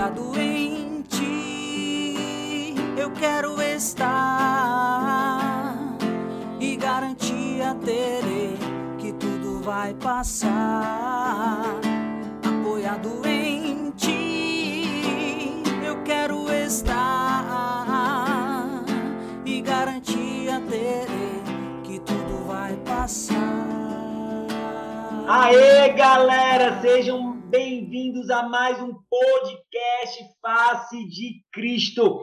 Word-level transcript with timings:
apoiado 0.00 0.40
em 0.40 1.02
ti. 1.02 2.74
Eu 2.96 3.10
quero 3.10 3.60
estar 3.60 4.08
e 6.58 6.74
garantia 6.76 7.76
terei 7.84 8.56
que 8.98 9.12
tudo 9.12 9.60
vai 9.62 9.92
passar. 9.94 11.66
Apoiado 12.42 13.20
em 13.26 13.90
ti, 13.90 15.62
eu 15.84 16.02
quero 16.02 16.50
estar 16.50 17.44
e 19.44 19.60
garantia 19.60 20.62
terei 20.68 21.42
que 21.84 21.98
tudo 22.00 22.46
vai 22.46 22.74
passar. 22.86 23.36
Aê, 25.28 25.90
galera, 25.92 26.80
sejam 26.80 27.29
bem-vindos 27.90 28.30
a 28.30 28.44
mais 28.44 28.80
um 28.80 28.94
podcast 29.10 30.24
Face 30.40 31.08
de 31.08 31.44
Cristo. 31.52 32.22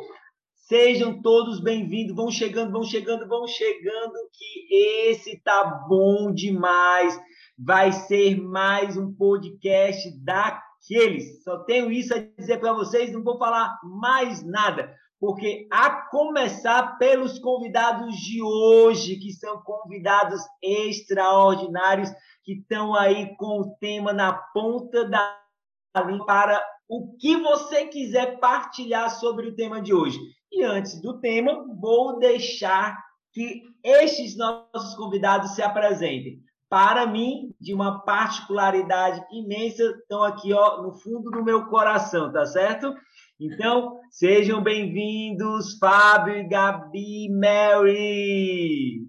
Sejam 0.66 1.22
todos 1.22 1.60
bem-vindos, 1.60 2.16
vão 2.16 2.32
chegando, 2.32 2.72
vão 2.72 2.84
chegando, 2.84 3.28
vão 3.28 3.46
chegando, 3.46 4.14
que 4.32 4.74
esse 5.10 5.38
tá 5.44 5.66
bom 5.90 6.32
demais. 6.34 7.20
Vai 7.60 7.92
ser 7.92 8.42
mais 8.42 8.96
um 8.96 9.14
podcast 9.14 10.10
daqueles. 10.24 11.44
Só 11.44 11.58
tenho 11.66 11.92
isso 11.92 12.16
a 12.16 12.20
dizer 12.20 12.62
para 12.62 12.72
vocês, 12.72 13.12
não 13.12 13.22
vou 13.22 13.38
falar 13.38 13.78
mais 13.84 14.42
nada, 14.46 14.96
porque 15.20 15.68
a 15.70 15.90
começar 15.90 16.98
pelos 16.98 17.40
convidados 17.40 18.16
de 18.16 18.42
hoje, 18.42 19.18
que 19.18 19.34
são 19.34 19.62
convidados 19.64 20.40
extraordinários 20.64 22.10
que 22.46 22.54
estão 22.54 22.96
aí 22.96 23.36
com 23.36 23.60
o 23.60 23.76
tema 23.82 24.14
na 24.14 24.32
ponta 24.32 25.04
da 25.04 25.47
para 25.94 26.64
o 26.90 27.16
que 27.18 27.36
você 27.38 27.86
quiser 27.86 28.40
partilhar 28.40 29.10
sobre 29.10 29.48
o 29.48 29.56
tema 29.56 29.82
de 29.82 29.94
hoje. 29.94 30.20
E 30.52 30.64
antes 30.64 31.02
do 31.02 31.20
tema, 31.20 31.66
vou 31.80 32.18
deixar 32.20 32.98
que 33.34 33.64
estes 33.84 34.38
nossos 34.38 34.96
convidados 34.96 35.52
se 35.52 35.62
apresentem. 35.62 36.40
Para 36.70 37.06
mim, 37.06 37.54
de 37.62 37.74
uma 37.74 38.00
particularidade 38.04 39.24
imensa, 39.32 39.84
estão 39.84 40.24
aqui 40.24 40.54
ó, 40.54 40.82
no 40.82 40.94
fundo 40.94 41.30
do 41.32 41.44
meu 41.44 41.66
coração, 41.68 42.32
tá 42.32 42.46
certo? 42.46 42.94
Então, 43.40 44.00
sejam 44.10 44.62
bem-vindos, 44.62 45.78
Fábio 45.78 46.48
Gabi 46.50 47.30
Mary. 47.30 49.07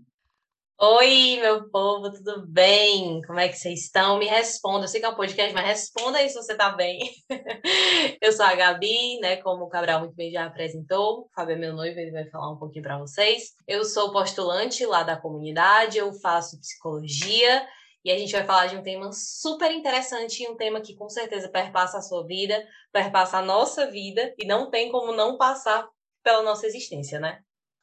Oi, 0.80 1.38
meu 1.40 1.68
povo, 1.70 2.08
tudo 2.08 2.46
bem? 2.46 3.20
Como 3.22 3.40
é 3.40 3.48
que 3.48 3.56
vocês 3.56 3.80
estão? 3.86 4.16
Me 4.16 4.26
responda. 4.26 4.84
Eu 4.84 4.88
sei 4.88 5.00
que 5.00 5.06
é 5.06 5.08
um 5.08 5.14
podcast, 5.16 5.52
mas 5.52 5.66
responda 5.66 6.18
aí 6.18 6.28
se 6.28 6.36
você 6.36 6.52
está 6.52 6.70
bem. 6.70 7.00
Eu 8.22 8.30
sou 8.30 8.46
a 8.46 8.54
Gabi, 8.54 9.18
né? 9.18 9.38
Como 9.38 9.64
o 9.64 9.68
Cabral 9.68 9.98
muito 9.98 10.14
bem 10.14 10.30
já 10.30 10.46
apresentou. 10.46 11.22
O 11.22 11.28
Fábio 11.34 11.54
é 11.54 11.58
meu 11.58 11.74
noivo, 11.74 11.98
ele 11.98 12.12
vai 12.12 12.30
falar 12.30 12.52
um 12.52 12.58
pouquinho 12.58 12.84
para 12.84 12.96
vocês. 12.96 13.54
Eu 13.66 13.84
sou 13.84 14.12
postulante 14.12 14.86
lá 14.86 15.02
da 15.02 15.16
comunidade, 15.16 15.98
eu 15.98 16.12
faço 16.12 16.60
psicologia 16.60 17.66
e 18.04 18.12
a 18.12 18.16
gente 18.16 18.30
vai 18.30 18.44
falar 18.44 18.66
de 18.68 18.76
um 18.76 18.82
tema 18.84 19.10
super 19.12 19.72
interessante 19.72 20.44
e 20.44 20.48
um 20.48 20.56
tema 20.56 20.80
que 20.80 20.94
com 20.94 21.08
certeza 21.08 21.48
perpassa 21.48 21.98
a 21.98 22.02
sua 22.02 22.24
vida, 22.24 22.64
perpassa 22.92 23.38
a 23.38 23.42
nossa 23.42 23.90
vida 23.90 24.32
e 24.38 24.46
não 24.46 24.70
tem 24.70 24.92
como 24.92 25.12
não 25.12 25.36
passar 25.36 25.88
pela 26.22 26.44
nossa 26.44 26.68
existência, 26.68 27.18
né? 27.18 27.40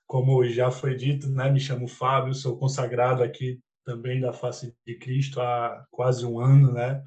Como 0.07 0.43
já 0.45 0.69
foi 0.69 0.95
dito, 0.95 1.29
né, 1.29 1.49
me 1.49 1.59
chamo 1.59 1.87
Fábio, 1.87 2.33
sou 2.33 2.57
consagrado 2.57 3.23
aqui 3.23 3.59
também 3.85 4.19
da 4.19 4.33
face 4.33 4.73
de 4.85 4.97
Cristo 4.97 5.39
há 5.39 5.85
quase 5.91 6.25
um 6.25 6.39
ano, 6.39 6.73
né? 6.73 7.01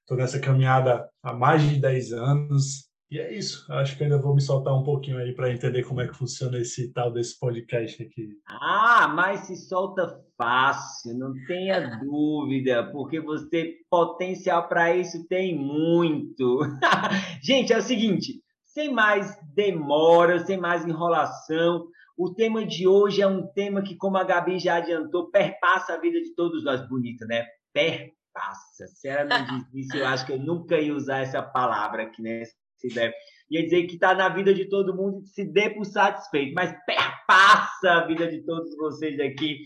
Estou 0.00 0.16
nessa 0.16 0.38
caminhada 0.38 1.08
há 1.22 1.32
mais 1.32 1.62
de 1.62 1.80
10 1.80 2.12
anos. 2.12 2.90
E 3.10 3.18
é 3.18 3.32
isso. 3.32 3.64
Acho 3.72 3.96
que 3.96 4.02
ainda 4.02 4.18
vou 4.18 4.34
me 4.34 4.40
soltar 4.40 4.74
um 4.74 4.82
pouquinho 4.82 5.18
aí 5.18 5.32
para 5.32 5.52
entender 5.52 5.84
como 5.84 6.00
é 6.00 6.08
que 6.08 6.16
funciona 6.16 6.58
esse 6.58 6.92
tal 6.92 7.12
desse 7.12 7.38
podcast 7.38 8.02
aqui. 8.02 8.30
Ah, 8.46 9.08
mas 9.14 9.40
se 9.40 9.56
solta 9.56 10.20
fácil, 10.36 11.16
não 11.16 11.32
tenha 11.46 11.80
dúvida, 12.04 12.90
porque 12.90 13.20
você 13.20 13.76
potencial 13.88 14.68
para 14.68 14.96
isso 14.96 15.26
tem 15.28 15.56
muito. 15.56 16.60
Gente, 17.42 17.72
é 17.72 17.78
o 17.78 17.82
seguinte, 17.82 18.42
sem 18.64 18.92
mais 18.92 19.38
demora, 19.54 20.44
sem 20.44 20.58
mais 20.58 20.84
enrolação, 20.84 21.86
o 22.16 22.32
tema 22.32 22.64
de 22.64 22.86
hoje 22.86 23.22
é 23.22 23.26
um 23.26 23.46
tema 23.46 23.82
que, 23.82 23.96
como 23.96 24.16
a 24.16 24.24
Gabi 24.24 24.58
já 24.58 24.76
adiantou, 24.76 25.30
perpassa 25.30 25.94
a 25.94 26.00
vida 26.00 26.20
de 26.20 26.34
todos 26.34 26.64
nós. 26.64 26.86
Bonito, 26.88 27.26
né? 27.26 27.44
Perpassa. 27.72 28.86
Se 28.86 29.08
ela 29.08 29.24
não 29.24 29.44
diz 29.44 29.74
isso, 29.74 29.96
eu 29.96 30.06
acho 30.06 30.24
que 30.26 30.32
eu 30.32 30.38
nunca 30.38 30.78
ia 30.78 30.94
usar 30.94 31.18
essa 31.20 31.42
palavra 31.42 32.04
aqui, 32.04 32.22
né? 32.22 32.44
Se 32.78 32.88
der. 32.88 33.12
Ia 33.50 33.62
dizer 33.62 33.86
que 33.86 33.94
está 33.94 34.14
na 34.14 34.28
vida 34.28 34.54
de 34.54 34.68
todo 34.68 34.96
mundo 34.96 35.22
e 35.22 35.26
se 35.26 35.44
dê 35.44 35.70
por 35.70 35.84
satisfeito. 35.84 36.54
Mas 36.54 36.74
perpassa 36.86 37.90
a 37.90 38.06
vida 38.06 38.28
de 38.28 38.42
todos 38.44 38.76
vocês 38.76 39.18
aqui 39.20 39.58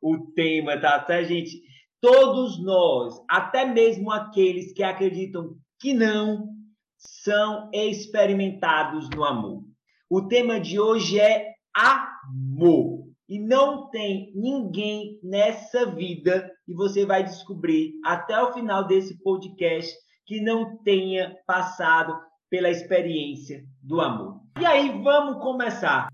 o 0.00 0.32
tema, 0.32 0.80
tá 0.80 1.04
certo, 1.04 1.28
gente? 1.28 1.62
Todos 2.00 2.62
nós, 2.62 3.14
até 3.28 3.64
mesmo 3.64 4.12
aqueles 4.12 4.72
que 4.72 4.82
acreditam 4.82 5.56
que 5.80 5.92
não, 5.92 6.48
são 6.96 7.70
experimentados 7.72 9.08
no 9.10 9.24
amor. 9.24 9.64
O 10.08 10.22
tema 10.22 10.60
de 10.60 10.78
hoje 10.78 11.18
é 11.18 11.55
amor. 11.76 13.04
E 13.28 13.38
não 13.38 13.90
tem 13.90 14.32
ninguém 14.34 15.18
nessa 15.22 15.84
vida, 15.86 16.50
e 16.66 16.72
você 16.72 17.04
vai 17.04 17.22
descobrir 17.22 17.92
até 18.04 18.40
o 18.40 18.52
final 18.52 18.86
desse 18.86 19.20
podcast, 19.22 19.92
que 20.24 20.40
não 20.40 20.78
tenha 20.82 21.36
passado 21.46 22.16
pela 22.48 22.70
experiência 22.70 23.62
do 23.82 24.00
amor. 24.00 24.40
E 24.58 24.64
aí, 24.64 25.02
vamos 25.02 25.42
começar. 25.42 26.08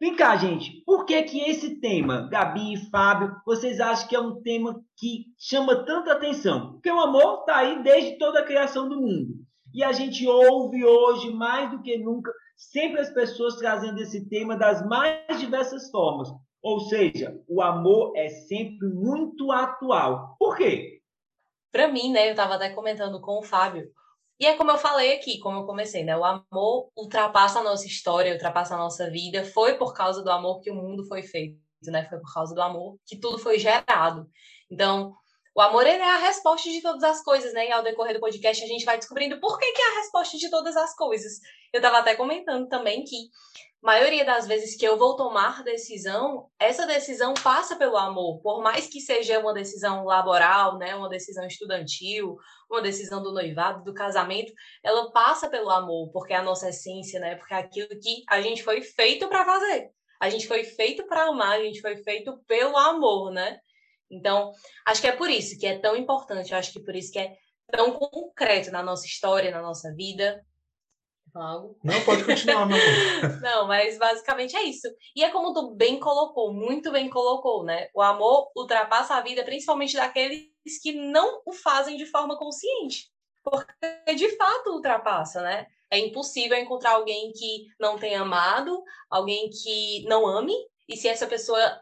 Vem 0.00 0.16
cá, 0.16 0.34
gente. 0.36 0.82
Por 0.86 1.04
que 1.04 1.22
que 1.24 1.40
esse 1.40 1.78
tema, 1.78 2.26
Gabi 2.30 2.72
e 2.72 2.90
Fábio, 2.90 3.36
vocês 3.44 3.80
acham 3.80 4.08
que 4.08 4.16
é 4.16 4.20
um 4.20 4.40
tema 4.40 4.80
que 4.96 5.26
chama 5.38 5.84
tanta 5.84 6.12
atenção? 6.12 6.72
Porque 6.72 6.90
o 6.90 7.00
amor 7.00 7.40
está 7.40 7.58
aí 7.58 7.82
desde 7.82 8.16
toda 8.16 8.40
a 8.40 8.44
criação 8.44 8.88
do 8.88 8.98
mundo. 8.98 9.39
E 9.72 9.84
a 9.84 9.92
gente 9.92 10.26
ouve 10.26 10.84
hoje, 10.84 11.30
mais 11.30 11.70
do 11.70 11.82
que 11.82 11.96
nunca, 11.98 12.32
sempre 12.56 13.00
as 13.00 13.10
pessoas 13.10 13.56
trazendo 13.56 14.00
esse 14.00 14.28
tema 14.28 14.56
das 14.56 14.84
mais 14.86 15.38
diversas 15.38 15.90
formas. 15.90 16.28
Ou 16.62 16.80
seja, 16.80 17.40
o 17.48 17.62
amor 17.62 18.12
é 18.16 18.28
sempre 18.28 18.88
muito 18.88 19.50
atual. 19.50 20.36
Por 20.38 20.56
quê? 20.56 21.00
Para 21.72 21.88
mim, 21.88 22.12
né, 22.12 22.26
eu 22.26 22.32
estava 22.32 22.54
até 22.54 22.70
comentando 22.70 23.20
com 23.20 23.38
o 23.38 23.42
Fábio, 23.42 23.90
e 24.40 24.46
é 24.46 24.56
como 24.56 24.70
eu 24.70 24.78
falei 24.78 25.16
aqui, 25.16 25.38
como 25.38 25.58
eu 25.58 25.66
comecei, 25.66 26.02
né? 26.02 26.16
O 26.16 26.24
amor 26.24 26.90
ultrapassa 26.96 27.58
a 27.58 27.62
nossa 27.62 27.86
história, 27.86 28.32
ultrapassa 28.32 28.74
a 28.74 28.78
nossa 28.78 29.10
vida. 29.10 29.44
Foi 29.44 29.76
por 29.76 29.92
causa 29.92 30.22
do 30.24 30.30
amor 30.30 30.60
que 30.60 30.70
o 30.70 30.74
mundo 30.74 31.04
foi 31.04 31.22
feito, 31.22 31.60
né? 31.88 32.06
Foi 32.08 32.18
por 32.18 32.32
causa 32.32 32.54
do 32.54 32.62
amor 32.62 32.96
que 33.04 33.18
tudo 33.18 33.38
foi 33.38 33.58
gerado. 33.58 34.26
Então, 34.70 35.14
o 35.54 35.60
amor 35.60 35.86
é 35.86 36.00
a 36.00 36.16
resposta 36.18 36.70
de 36.70 36.80
todas 36.80 37.02
as 37.02 37.22
coisas, 37.22 37.52
né? 37.52 37.68
E 37.68 37.72
ao 37.72 37.82
decorrer 37.82 38.14
do 38.14 38.20
podcast 38.20 38.62
a 38.62 38.68
gente 38.68 38.84
vai 38.84 38.96
descobrindo 38.96 39.40
por 39.40 39.58
que, 39.58 39.72
que 39.72 39.82
é 39.82 39.90
a 39.90 39.98
resposta 39.98 40.38
de 40.38 40.48
todas 40.48 40.76
as 40.76 40.94
coisas. 40.94 41.40
Eu 41.72 41.78
estava 41.78 41.98
até 41.98 42.14
comentando 42.14 42.68
também 42.68 43.02
que 43.02 43.16
a 43.82 43.86
maioria 43.86 44.24
das 44.24 44.46
vezes 44.46 44.76
que 44.76 44.86
eu 44.86 44.96
vou 44.96 45.16
tomar 45.16 45.64
decisão, 45.64 46.48
essa 46.58 46.86
decisão 46.86 47.34
passa 47.34 47.76
pelo 47.76 47.96
amor, 47.96 48.40
por 48.42 48.62
mais 48.62 48.86
que 48.86 49.00
seja 49.00 49.38
uma 49.38 49.54
decisão 49.54 50.04
laboral, 50.04 50.78
né, 50.78 50.94
uma 50.94 51.08
decisão 51.08 51.46
estudantil, 51.46 52.36
uma 52.70 52.82
decisão 52.82 53.22
do 53.22 53.32
noivado, 53.32 53.82
do 53.82 53.94
casamento, 53.94 54.52
ela 54.84 55.10
passa 55.10 55.48
pelo 55.48 55.70
amor, 55.70 56.10
porque 56.12 56.32
é 56.32 56.36
a 56.36 56.42
nossa 56.42 56.68
essência, 56.68 57.18
né? 57.18 57.36
Porque 57.36 57.54
é 57.54 57.56
aquilo 57.56 57.88
que 57.88 58.22
a 58.28 58.40
gente 58.40 58.62
foi 58.62 58.82
feito 58.82 59.28
para 59.28 59.44
fazer. 59.44 59.90
A 60.20 60.28
gente 60.28 60.46
foi 60.46 60.62
feito 60.62 61.06
para 61.06 61.24
amar, 61.24 61.58
a 61.58 61.62
gente 61.62 61.80
foi 61.80 61.96
feito 61.96 62.38
pelo 62.46 62.76
amor, 62.76 63.32
né? 63.32 63.58
Então, 64.10 64.52
acho 64.86 65.00
que 65.00 65.06
é 65.06 65.12
por 65.12 65.30
isso 65.30 65.58
que 65.58 65.66
é 65.66 65.78
tão 65.78 65.96
importante, 65.96 66.54
acho 66.54 66.72
que 66.72 66.80
por 66.80 66.94
isso 66.96 67.12
que 67.12 67.18
é 67.18 67.36
tão 67.70 67.92
concreto 67.92 68.70
na 68.70 68.82
nossa 68.82 69.06
história, 69.06 69.50
na 69.50 69.62
nossa 69.62 69.94
vida. 69.94 70.44
Algo? 71.32 71.78
Não, 71.84 72.04
pode 72.04 72.24
continuar, 72.24 72.66
meu 72.66 72.76
amor. 72.76 73.40
Não, 73.40 73.68
mas 73.68 73.96
basicamente 73.96 74.56
é 74.56 74.64
isso. 74.64 74.88
E 75.14 75.22
é 75.22 75.30
como 75.30 75.54
tu 75.54 75.76
bem 75.76 76.00
colocou, 76.00 76.52
muito 76.52 76.90
bem 76.90 77.08
colocou, 77.08 77.64
né? 77.64 77.88
O 77.94 78.02
amor 78.02 78.50
ultrapassa 78.56 79.14
a 79.14 79.20
vida, 79.20 79.44
principalmente 79.44 79.94
daqueles 79.94 80.48
que 80.82 80.92
não 80.92 81.40
o 81.46 81.52
fazem 81.52 81.96
de 81.96 82.04
forma 82.04 82.36
consciente. 82.36 83.12
Porque 83.44 84.14
de 84.16 84.36
fato 84.36 84.70
ultrapassa, 84.70 85.40
né? 85.40 85.66
É 85.88 85.98
impossível 85.98 86.58
encontrar 86.58 86.92
alguém 86.92 87.30
que 87.32 87.66
não 87.78 87.96
tenha 87.96 88.22
amado, 88.22 88.82
alguém 89.08 89.48
que 89.50 90.04
não 90.08 90.26
ame, 90.26 90.54
e 90.88 90.96
se 90.96 91.08
essa 91.08 91.26
pessoa 91.26 91.80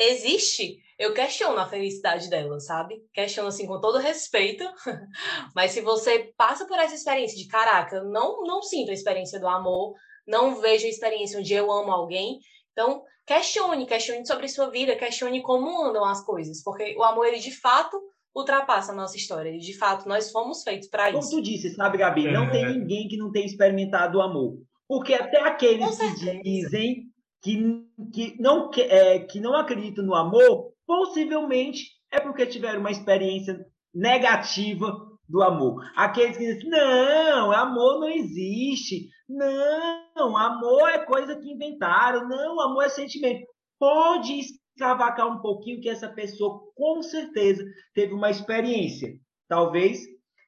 existe, 0.00 0.78
eu 0.98 1.12
questiono 1.12 1.58
a 1.58 1.66
felicidade 1.66 2.28
dela, 2.30 2.58
sabe? 2.58 3.00
Questiono 3.12 3.48
assim 3.48 3.66
com 3.66 3.80
todo 3.80 3.98
respeito, 3.98 4.64
mas 5.54 5.72
se 5.72 5.80
você 5.80 6.32
passa 6.36 6.66
por 6.66 6.78
essa 6.78 6.94
experiência 6.94 7.36
de 7.36 7.46
caraca, 7.46 7.96
eu 7.96 8.04
não 8.04 8.42
não 8.42 8.62
sinto 8.62 8.90
a 8.90 8.94
experiência 8.94 9.38
do 9.38 9.46
amor, 9.46 9.94
não 10.26 10.60
vejo 10.60 10.86
a 10.86 10.90
experiência 10.90 11.38
onde 11.38 11.52
eu 11.52 11.70
amo 11.70 11.92
alguém, 11.92 12.38
então 12.72 13.02
questione, 13.26 13.86
questione 13.86 14.26
sobre 14.26 14.48
sua 14.48 14.70
vida, 14.70 14.96
questione 14.96 15.42
como 15.42 15.84
andam 15.84 16.04
as 16.04 16.24
coisas, 16.24 16.62
porque 16.64 16.96
o 16.96 17.04
amor 17.04 17.26
ele 17.26 17.38
de 17.38 17.52
fato 17.52 18.00
ultrapassa 18.34 18.92
a 18.92 18.94
nossa 18.94 19.16
história. 19.16 19.56
De 19.58 19.76
fato, 19.76 20.08
nós 20.08 20.30
fomos 20.30 20.62
feitos 20.62 20.88
para 20.88 21.10
isso. 21.10 21.30
Como 21.30 21.30
tu 21.30 21.42
disse, 21.42 21.74
sabe, 21.74 21.98
Gabi, 21.98 22.30
não 22.30 22.44
é... 22.44 22.50
tem 22.50 22.78
ninguém 22.78 23.08
que 23.08 23.16
não 23.16 23.30
tenha 23.30 23.46
experimentado 23.46 24.18
o 24.18 24.22
amor. 24.22 24.56
Porque 24.88 25.14
até 25.14 25.40
aqueles 25.40 25.98
que 25.98 26.42
dizem 26.42 27.04
que, 27.42 27.86
que, 28.12 28.36
não, 28.40 28.70
é, 28.76 29.18
que 29.20 29.40
não 29.40 29.54
acreditam 29.54 30.04
no 30.04 30.14
amor, 30.14 30.72
possivelmente 30.86 31.90
é 32.10 32.20
porque 32.20 32.46
tiveram 32.46 32.80
uma 32.80 32.90
experiência 32.90 33.64
negativa 33.94 35.10
do 35.28 35.42
amor. 35.42 35.84
Aqueles 35.94 36.36
que 36.36 36.44
dizem, 36.44 36.68
não, 36.68 37.52
amor 37.52 38.00
não 38.00 38.08
existe. 38.08 39.08
Não, 39.28 40.36
amor 40.36 40.88
é 40.88 40.98
coisa 40.98 41.36
que 41.36 41.52
inventaram. 41.52 42.28
Não, 42.28 42.60
amor 42.60 42.84
é 42.84 42.88
sentimento. 42.88 43.46
Pode 43.78 44.40
escavacar 44.40 45.28
um 45.28 45.40
pouquinho 45.40 45.80
que 45.80 45.88
essa 45.88 46.08
pessoa, 46.08 46.60
com 46.74 47.00
certeza, 47.02 47.64
teve 47.94 48.12
uma 48.12 48.30
experiência. 48.30 49.14
Talvez 49.48 50.00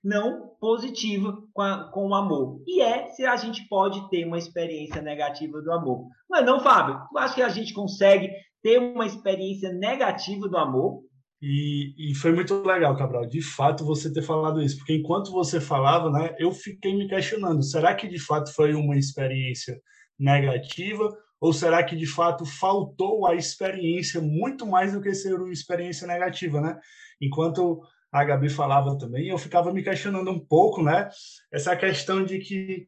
não 0.03 0.49
positiva 0.61 1.37
com, 1.53 1.63
a, 1.63 1.91
com 1.93 2.09
o 2.09 2.15
amor. 2.15 2.63
E 2.67 2.81
é 2.81 3.09
se 3.11 3.25
a 3.25 3.37
gente 3.37 3.67
pode 3.69 4.09
ter 4.11 4.27
uma 4.27 4.39
experiência 4.39 5.01
negativa 5.01 5.61
do 5.61 5.73
amor. 5.73 6.09
Mas 6.29 6.45
não, 6.45 6.61
Fábio, 6.61 7.01
tu 7.11 7.19
acha 7.19 7.35
que 7.35 7.43
a 7.43 7.49
gente 7.49 7.73
consegue 7.73 8.31
ter 8.63 8.79
uma 8.79 9.07
experiência 9.07 9.73
negativa 9.73 10.49
do 10.49 10.57
amor? 10.57 11.03
E, 11.41 11.95
e, 11.99 12.15
foi 12.15 12.33
muito 12.33 12.63
legal, 12.63 12.97
Cabral, 12.97 13.27
de 13.27 13.43
fato 13.43 13.85
você 13.85 14.13
ter 14.13 14.23
falado 14.23 14.63
isso, 14.63 14.79
porque 14.79 14.95
enquanto 14.95 15.33
você 15.33 15.61
falava, 15.61 16.09
né, 16.09 16.37
eu 16.39 16.53
fiquei 16.53 16.97
me 16.97 17.09
questionando: 17.09 17.65
será 17.65 17.97
que 17.97 18.07
de 18.07 18.19
fato 18.21 18.55
foi 18.55 18.75
uma 18.75 18.97
experiência 18.97 19.77
negativa 20.17 21.13
ou 21.41 21.53
será 21.53 21.83
que 21.83 21.97
de 21.97 22.07
fato 22.07 22.47
faltou 22.47 23.27
a 23.27 23.35
experiência 23.35 24.21
muito 24.21 24.65
mais 24.65 24.93
do 24.93 25.01
que 25.01 25.13
ser 25.13 25.35
uma 25.35 25.53
experiência 25.53 26.07
negativa, 26.07 26.61
né? 26.61 26.79
Enquanto 27.21 27.81
a 28.13 28.25
Gabi 28.25 28.51
falava 28.51 28.99
também, 28.99 29.29
eu 29.29 29.39
ficava 29.39 29.73
me 29.73 29.83
questionando 29.83 30.31
um 30.31 30.39
pouco, 30.39 30.83
né? 30.83 31.09
Essa 31.51 31.75
questão 31.75 32.23
de 32.23 32.39
que 32.41 32.87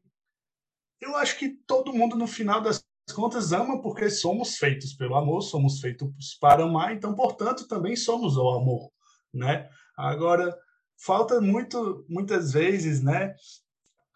eu 1.00 1.17
acho 1.17 1.38
que 1.38 1.49
todo 1.67 1.94
mundo 1.94 2.15
no 2.15 2.26
final 2.26 2.61
das 2.61 2.85
contas 3.15 3.50
ama 3.53 3.81
porque 3.81 4.11
somos 4.11 4.59
feitos 4.59 4.93
pelo 4.93 5.17
amor, 5.17 5.41
somos 5.41 5.81
feitos 5.81 6.37
para 6.38 6.65
amar, 6.65 6.94
então, 6.94 7.15
portanto, 7.15 7.67
também 7.67 7.97
somos 7.97 8.37
o 8.37 8.50
amor, 8.50 8.91
né? 9.32 9.69
Agora, 9.97 10.55
falta 10.97 11.41
muito, 11.41 12.05
muitas 12.06 12.53
vezes, 12.53 13.03
né, 13.03 13.35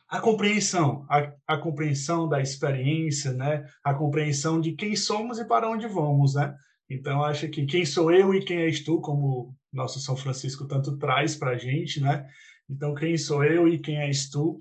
a 0.09 0.21
compreensão, 0.21 1.07
a, 1.09 1.33
a 1.47 1.59
compreensão 1.59 2.29
da 2.29 2.41
experiência, 2.41 3.33
né, 3.33 3.67
a 3.83 3.95
compreensão 3.95 4.61
de 4.61 4.73
quem 4.73 4.95
somos 4.95 5.39
e 5.39 5.45
para 5.45 5.71
onde 5.71 5.87
vamos, 5.87 6.35
né? 6.35 6.55
Então, 6.89 7.23
acho 7.23 7.49
que 7.49 7.67
quem 7.67 7.85
sou 7.85 8.11
eu 8.11 8.35
e 8.35 8.45
quem 8.45 8.59
és 8.59 8.83
tu, 8.83 9.01
como 9.01 9.55
nosso 9.73 10.01
São 10.01 10.17
Francisco 10.17 10.67
tanto 10.67 10.97
traz 10.99 11.37
para 11.37 11.53
a 11.53 11.59
gente, 11.59 12.01
né? 12.01 12.29
Então, 12.69 12.95
quem 12.95 13.17
sou 13.17 13.45
eu 13.45 13.67
e 13.67 13.79
quem 13.79 13.99
és 13.99 14.29
tu? 14.29 14.59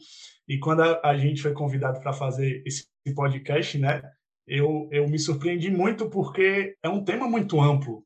E 0.47 0.57
quando 0.59 0.81
a, 0.81 1.01
a 1.03 1.17
gente 1.17 1.41
foi 1.41 1.53
convidado 1.53 1.99
para 1.99 2.13
fazer 2.13 2.63
esse 2.65 2.87
podcast, 3.13 3.77
né? 3.77 4.01
eu, 4.47 4.87
eu 4.91 5.07
me 5.09 5.19
surpreendi 5.19 5.69
muito 5.69 6.09
porque 6.09 6.75
é 6.81 6.87
um 6.87 7.03
tema 7.03 7.27
muito 7.27 7.59
amplo, 7.59 8.03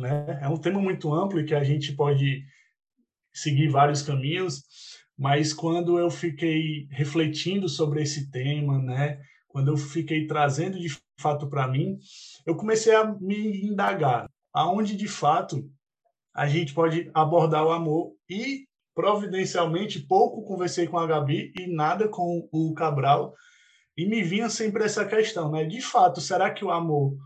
né? 0.00 0.38
É 0.40 0.48
um 0.48 0.56
tema 0.56 0.80
muito 0.80 1.12
amplo 1.12 1.40
e 1.40 1.44
que 1.44 1.54
a 1.54 1.64
gente 1.64 1.92
pode 1.92 2.44
seguir 3.34 3.68
vários 3.68 4.02
caminhos, 4.02 4.62
mas 5.18 5.52
quando 5.52 5.98
eu 5.98 6.08
fiquei 6.08 6.86
refletindo 6.90 7.68
sobre 7.68 8.02
esse 8.02 8.30
tema, 8.30 8.78
né? 8.78 9.20
Quando 9.48 9.68
eu 9.68 9.76
fiquei 9.76 10.26
trazendo 10.26 10.78
de 10.78 10.88
fato 11.18 11.48
para 11.48 11.66
mim, 11.66 11.98
eu 12.46 12.54
comecei 12.54 12.94
a 12.94 13.04
me 13.20 13.66
indagar 13.66 14.30
aonde 14.54 14.96
de 14.96 15.08
fato 15.08 15.68
a 16.34 16.46
gente 16.46 16.72
pode 16.72 17.10
abordar 17.14 17.64
o 17.64 17.72
amor 17.72 18.12
e 18.28 18.66
providencialmente 18.94 20.00
pouco 20.00 20.44
conversei 20.44 20.86
com 20.86 20.98
a 20.98 21.06
Gabi 21.06 21.52
e 21.58 21.66
nada 21.66 22.08
com 22.08 22.48
o 22.52 22.74
Cabral 22.74 23.34
e 23.96 24.06
me 24.06 24.22
vinha 24.22 24.48
sempre 24.48 24.84
essa 24.84 25.04
questão, 25.04 25.50
né? 25.50 25.64
De 25.64 25.80
fato, 25.80 26.20
será 26.20 26.50
que 26.50 26.64
o 26.64 26.70
amor 26.70 27.16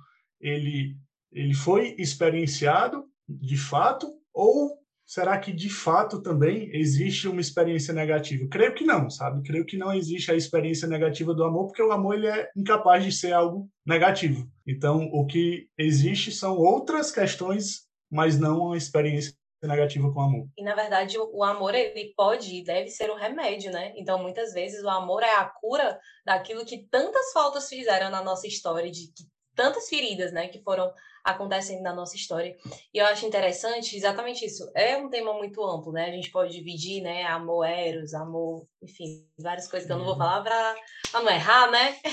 ele 0.41 0.97
ele 1.33 1.55
foi 1.55 1.95
experienciado 1.99 3.05
de 3.29 3.57
fato 3.57 4.09
ou 4.33 4.79
será 5.05 5.39
que 5.39 5.53
de 5.53 5.71
fato 5.71 6.21
também 6.21 6.71
existe 6.75 7.29
uma 7.29 7.41
experiência 7.41 7.95
negativa? 7.95 8.49
Creio 8.51 8.75
que 8.75 8.85
não, 8.85 9.09
sabe? 9.09 9.43
Creio 9.43 9.65
que 9.65 9.77
não 9.77 9.93
existe 9.93 10.31
a 10.31 10.35
experiência 10.35 10.89
negativa 10.89 11.33
do 11.33 11.45
amor, 11.45 11.67
porque 11.67 11.83
o 11.83 11.93
amor 11.93 12.15
ele 12.15 12.27
é 12.27 12.51
incapaz 12.57 13.05
de 13.05 13.13
ser 13.13 13.33
algo 13.33 13.69
negativo. 13.87 14.51
Então, 14.67 15.09
o 15.13 15.25
que 15.27 15.69
existe 15.79 16.33
são 16.33 16.57
outras 16.57 17.13
questões, 17.13 17.86
mas 18.11 18.39
não 18.39 18.59
uma 18.59 18.77
experiência 18.77 19.35
negativa 19.63 20.13
com 20.13 20.21
o 20.21 20.23
amor. 20.23 20.49
E 20.57 20.63
na 20.63 20.75
verdade, 20.75 21.19
o 21.19 21.43
amor 21.43 21.75
ele 21.75 22.13
pode 22.17 22.55
e 22.55 22.65
deve 22.65 22.89
ser 22.89 23.11
um 23.11 23.17
remédio, 23.17 23.73
né? 23.73 23.93
Então, 23.97 24.23
muitas 24.23 24.53
vezes 24.53 24.83
o 24.83 24.89
amor 24.89 25.23
é 25.23 25.35
a 25.35 25.45
cura 25.45 25.99
daquilo 26.25 26.65
que 26.65 26.87
tantas 26.91 27.33
faltas 27.33 27.69
fizeram 27.69 28.11
na 28.11 28.23
nossa 28.23 28.47
história, 28.47 28.91
de 28.91 29.13
que 29.13 29.25
tantas 29.55 29.89
feridas, 29.89 30.33
né, 30.33 30.49
que 30.49 30.63
foram 30.63 30.93
acontecendo 31.25 31.83
na 31.83 31.93
nossa 31.93 32.15
história. 32.15 32.57
E 32.95 32.99
eu 32.99 33.07
acho 33.07 33.27
interessante 33.27 33.97
exatamente 33.97 34.45
isso. 34.45 34.71
É 34.77 34.97
um 34.97 35.09
tema 35.09 35.33
muito 35.33 35.65
amplo, 35.65 35.91
né? 35.91 36.05
A 36.05 36.13
gente 36.13 36.31
pode 36.31 36.53
dividir, 36.53 37.03
né, 37.03 37.25
amor 37.25 37.65
eros, 37.65 38.15
amor, 38.15 38.65
enfim, 38.81 39.27
várias 39.37 39.67
coisas 39.67 39.87
que 39.87 39.93
eu 39.93 39.97
não 39.97 40.05
vou 40.05 40.13
uhum. 40.13 40.21
falar 40.21 40.43
para 40.43 40.77
não 41.15 41.29
errar, 41.29 41.71
né? 41.71 41.97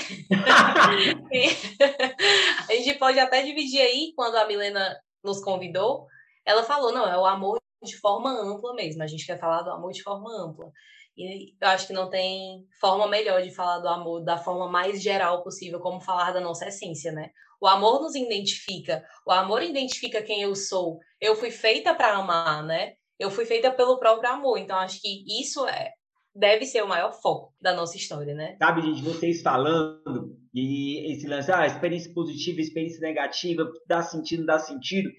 a 2.68 2.72
gente 2.72 2.94
pode 2.94 3.20
até 3.20 3.42
dividir 3.42 3.82
aí 3.82 4.12
quando 4.16 4.34
a 4.36 4.46
Milena 4.46 4.98
nos 5.24 5.42
convidou, 5.42 6.06
ela 6.44 6.62
falou, 6.62 6.92
não, 6.92 7.08
é 7.08 7.18
o 7.18 7.24
amor 7.24 7.58
de 7.82 7.96
forma 7.98 8.30
ampla 8.30 8.74
mesmo. 8.74 9.02
A 9.02 9.06
gente 9.06 9.26
quer 9.26 9.38
falar 9.38 9.62
do 9.62 9.70
amor 9.70 9.92
de 9.92 10.02
forma 10.02 10.30
ampla. 10.30 10.70
E 11.16 11.54
eu 11.60 11.68
acho 11.68 11.86
que 11.86 11.92
não 11.92 12.10
tem 12.10 12.66
forma 12.80 13.06
melhor 13.06 13.40
de 13.42 13.54
falar 13.54 13.78
do 13.78 13.88
amor 13.88 14.24
da 14.24 14.36
forma 14.36 14.68
mais 14.68 15.00
geral 15.00 15.42
possível, 15.42 15.80
como 15.80 16.00
falar 16.00 16.32
da 16.32 16.40
nossa 16.40 16.66
essência, 16.66 17.12
né? 17.12 17.30
O 17.60 17.68
amor 17.68 18.00
nos 18.00 18.14
identifica, 18.14 19.04
o 19.24 19.30
amor 19.30 19.62
identifica 19.62 20.22
quem 20.22 20.42
eu 20.42 20.54
sou. 20.54 20.98
Eu 21.20 21.36
fui 21.36 21.50
feita 21.50 21.94
para 21.94 22.16
amar, 22.16 22.64
né? 22.64 22.94
Eu 23.18 23.30
fui 23.30 23.46
feita 23.46 23.70
pelo 23.70 23.98
próprio 23.98 24.30
amor. 24.30 24.58
Então 24.58 24.76
acho 24.76 25.00
que 25.00 25.24
isso 25.40 25.66
é 25.66 25.92
deve 26.34 26.66
ser 26.66 26.82
o 26.82 26.88
maior 26.88 27.12
foco 27.12 27.54
da 27.60 27.74
nossa 27.74 27.96
história, 27.96 28.34
né? 28.34 28.56
Sabe, 28.58 28.82
gente, 28.82 29.02
vocês 29.02 29.42
falando 29.42 30.36
e 30.52 31.12
esse 31.12 31.26
lance, 31.26 31.52
ah, 31.52 31.66
experiência 31.66 32.12
positiva, 32.12 32.60
experiência 32.60 33.00
negativa, 33.00 33.64
dá 33.86 34.02
sentido, 34.02 34.44
dá 34.44 34.58
sentido 34.58 35.10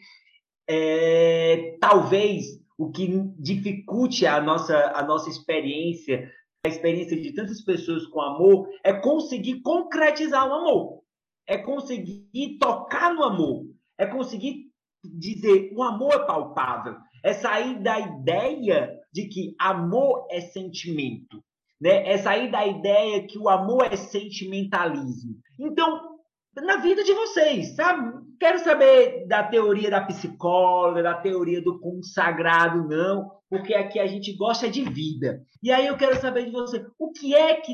é, 0.67 1.77
talvez 1.79 2.45
o 2.77 2.91
que 2.91 3.07
dificulte 3.39 4.25
a 4.25 4.41
nossa, 4.41 4.91
a 4.95 5.03
nossa 5.03 5.29
experiência, 5.29 6.29
a 6.65 6.69
experiência 6.69 7.19
de 7.19 7.33
tantas 7.33 7.63
pessoas 7.63 8.05
com 8.07 8.21
amor, 8.21 8.67
é 8.83 8.93
conseguir 8.93 9.61
concretizar 9.61 10.47
o 10.47 10.53
amor, 10.53 11.01
é 11.47 11.57
conseguir 11.57 12.57
tocar 12.59 13.13
no 13.13 13.23
amor, 13.23 13.65
é 13.97 14.05
conseguir 14.05 14.65
dizer 15.03 15.71
o 15.75 15.83
amor 15.83 16.13
é 16.13 16.25
palpável, 16.25 16.95
é 17.23 17.33
sair 17.33 17.79
da 17.81 17.99
ideia 17.99 18.99
de 19.15 19.29
que 19.29 19.55
amor 19.57 20.27
é 20.29 20.41
sentimento, 20.41 21.41
né? 21.79 22.05
é 22.05 22.17
sair 22.17 22.51
da 22.51 22.67
ideia 22.67 23.25
que 23.25 23.39
o 23.39 23.47
amor 23.47 23.87
é 23.89 23.95
sentimentalismo. 23.95 25.37
Então, 25.57 26.17
na 26.53 26.75
vida 26.77 27.01
de 27.01 27.13
vocês, 27.13 27.77
sabe? 27.77 28.13
Quero 28.37 28.59
saber 28.59 29.25
da 29.25 29.41
teoria 29.41 29.89
da 29.89 30.01
psicóloga, 30.01 31.01
da 31.01 31.13
teoria 31.13 31.61
do 31.61 31.79
consagrado, 31.79 32.85
não, 32.89 33.31
porque 33.49 33.73
aqui 33.73 33.99
a 33.99 34.05
gente 34.05 34.35
gosta 34.35 34.69
de 34.69 34.83
vida. 34.83 35.41
E 35.63 35.71
aí 35.71 35.87
eu 35.87 35.95
quero 35.95 36.19
saber 36.19 36.43
de 36.43 36.51
você, 36.51 36.85
o 36.99 37.13
que 37.13 37.33
é 37.33 37.55
que 37.61 37.73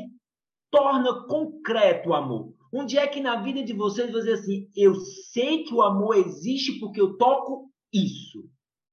torna 0.70 1.26
concreto 1.26 2.10
o 2.10 2.14
amor? 2.14 2.54
Onde 2.72 2.96
é 2.96 3.08
que 3.08 3.20
na 3.20 3.42
vida 3.42 3.64
de 3.64 3.72
vocês 3.72 4.12
você 4.12 4.30
assim, 4.30 4.68
eu 4.76 4.94
sei 5.32 5.64
que 5.64 5.74
o 5.74 5.82
amor 5.82 6.16
existe 6.16 6.78
porque 6.78 7.00
eu 7.00 7.18
toco 7.18 7.68
isso. 7.92 8.48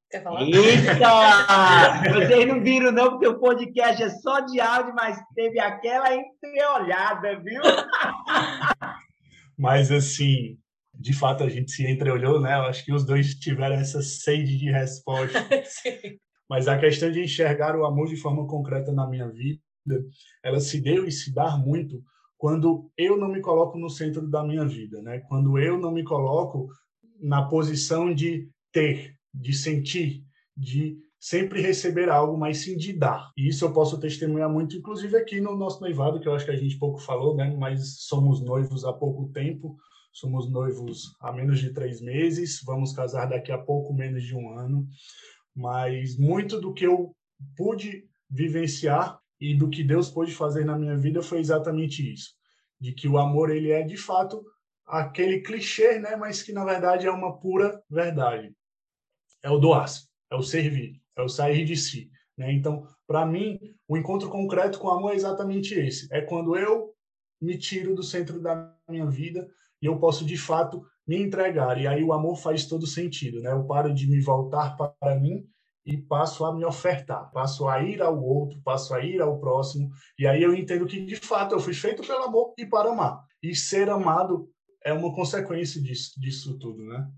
Quer 0.09 0.23
falar? 0.23 0.41
Eita! 0.41 2.13
Vocês 2.13 2.47
não 2.47 2.63
viram, 2.63 2.91
não, 2.91 3.11
porque 3.11 3.27
o 3.27 3.39
podcast 3.39 4.01
é 4.01 4.09
só 4.09 4.39
de 4.39 4.59
áudio, 4.59 4.93
mas 4.95 5.19
teve 5.35 5.59
aquela 5.59 6.15
entreolhada, 6.15 7.39
viu? 7.39 7.61
Mas, 9.57 9.91
assim, 9.91 10.57
de 10.93 11.13
fato, 11.13 11.43
a 11.43 11.49
gente 11.49 11.71
se 11.71 11.85
entreolhou, 11.87 12.41
né? 12.41 12.55
Eu 12.55 12.63
acho 12.63 12.83
que 12.83 12.91
os 12.91 13.05
dois 13.05 13.35
tiveram 13.35 13.75
essa 13.75 14.01
sede 14.01 14.57
de 14.57 14.71
resposta. 14.71 15.39
Mas 16.49 16.67
a 16.67 16.79
questão 16.79 17.11
de 17.11 17.21
enxergar 17.21 17.75
o 17.75 17.85
amor 17.85 18.07
de 18.07 18.15
forma 18.15 18.47
concreta 18.47 18.91
na 18.91 19.07
minha 19.07 19.29
vida, 19.29 19.61
ela 20.43 20.59
se 20.59 20.81
deu 20.81 21.05
e 21.05 21.11
se 21.11 21.31
dá 21.31 21.55
muito 21.55 22.01
quando 22.39 22.89
eu 22.97 23.17
não 23.17 23.27
me 23.27 23.41
coloco 23.41 23.77
no 23.77 23.89
centro 23.89 24.27
da 24.27 24.43
minha 24.43 24.65
vida, 24.65 25.01
né? 25.01 25.19
Quando 25.27 25.59
eu 25.59 25.77
não 25.77 25.91
me 25.91 26.03
coloco 26.03 26.67
na 27.19 27.43
posição 27.43 28.13
de 28.13 28.49
ter, 28.71 29.18
de 29.39 29.53
sentir, 29.53 30.25
de 30.55 30.97
sempre 31.19 31.61
receber 31.61 32.09
algo, 32.09 32.37
mas 32.37 32.59
sim 32.59 32.77
de 32.77 32.93
dar. 32.93 33.31
E 33.37 33.47
isso 33.47 33.65
eu 33.65 33.73
posso 33.73 33.99
testemunhar 33.99 34.49
muito, 34.49 34.75
inclusive 34.77 35.17
aqui 35.17 35.41
no 35.41 35.55
nosso 35.55 35.81
noivado, 35.81 36.19
que 36.19 36.27
eu 36.27 36.33
acho 36.33 36.45
que 36.45 36.51
a 36.51 36.57
gente 36.57 36.77
pouco 36.77 36.99
falou, 36.99 37.35
né? 37.35 37.55
Mas 37.57 38.01
somos 38.03 38.41
noivos 38.41 38.85
há 38.85 38.93
pouco 38.93 39.29
tempo, 39.31 39.77
somos 40.13 40.49
noivos 40.49 41.15
há 41.19 41.31
menos 41.31 41.59
de 41.59 41.73
três 41.73 42.01
meses, 42.01 42.61
vamos 42.65 42.93
casar 42.93 43.25
daqui 43.27 43.51
a 43.51 43.57
pouco 43.57 43.93
menos 43.93 44.23
de 44.23 44.35
um 44.35 44.57
ano. 44.57 44.87
mas 45.55 46.17
muito 46.17 46.59
do 46.59 46.73
que 46.73 46.85
eu 46.85 47.13
pude 47.55 48.05
vivenciar 48.29 49.19
e 49.39 49.55
do 49.57 49.69
que 49.69 49.83
Deus 49.83 50.09
pôde 50.09 50.33
fazer 50.33 50.65
na 50.65 50.77
minha 50.77 50.97
vida 50.97 51.21
foi 51.21 51.39
exatamente 51.39 52.13
isso, 52.13 52.29
de 52.79 52.93
que 52.93 53.07
o 53.07 53.17
amor 53.17 53.49
ele 53.49 53.71
é 53.71 53.83
de 53.83 53.97
fato 53.97 54.43
aquele 54.85 55.41
clichê, 55.41 55.99
né, 55.99 56.15
mas 56.15 56.41
que 56.41 56.53
na 56.53 56.63
verdade 56.65 57.07
é 57.07 57.11
uma 57.11 57.39
pura 57.39 57.81
verdade. 57.89 58.53
É 59.43 59.49
o 59.49 59.57
doar-se, 59.57 60.07
é 60.31 60.35
o 60.35 60.41
servir, 60.41 61.01
é 61.17 61.21
o 61.21 61.29
sair 61.29 61.65
de 61.65 61.75
si, 61.75 62.09
né? 62.37 62.51
Então, 62.51 62.87
para 63.07 63.25
mim, 63.25 63.59
o 63.87 63.97
encontro 63.97 64.29
concreto 64.29 64.79
com 64.79 64.87
o 64.87 64.91
amor 64.91 65.13
é 65.13 65.15
exatamente 65.15 65.73
esse. 65.73 66.07
É 66.11 66.21
quando 66.21 66.55
eu 66.55 66.93
me 67.41 67.57
tiro 67.57 67.95
do 67.95 68.03
centro 68.03 68.39
da 68.39 68.75
minha 68.87 69.05
vida 69.05 69.49
e 69.81 69.85
eu 69.85 69.97
posso 69.97 70.25
de 70.25 70.37
fato 70.37 70.85
me 71.07 71.17
entregar. 71.17 71.79
E 71.79 71.87
aí 71.87 72.03
o 72.03 72.13
amor 72.13 72.35
faz 72.35 72.65
todo 72.65 72.85
sentido, 72.85 73.41
né? 73.41 73.51
Eu 73.51 73.65
paro 73.65 73.93
de 73.93 74.07
me 74.07 74.21
voltar 74.21 74.75
para 74.75 75.19
mim 75.19 75.47
e 75.85 75.97
passo 75.97 76.45
a 76.45 76.55
me 76.55 76.63
ofertar, 76.63 77.31
passo 77.31 77.67
a 77.67 77.81
ir 77.81 78.01
ao 78.01 78.21
outro, 78.21 78.61
passo 78.61 78.93
a 78.93 79.03
ir 79.03 79.21
ao 79.21 79.39
próximo. 79.39 79.89
E 80.17 80.27
aí 80.27 80.43
eu 80.43 80.53
entendo 80.53 80.85
que 80.85 81.03
de 81.03 81.15
fato 81.15 81.55
eu 81.55 81.59
fui 81.59 81.73
feito 81.73 82.03
pelo 82.05 82.23
amor 82.23 82.53
e 82.57 82.65
para 82.65 82.91
amar. 82.91 83.23
E 83.41 83.55
ser 83.55 83.89
amado 83.89 84.51
é 84.83 84.93
uma 84.93 85.13
consequência 85.13 85.81
disso, 85.81 86.19
disso 86.19 86.59
tudo, 86.59 86.83
né? 86.83 87.09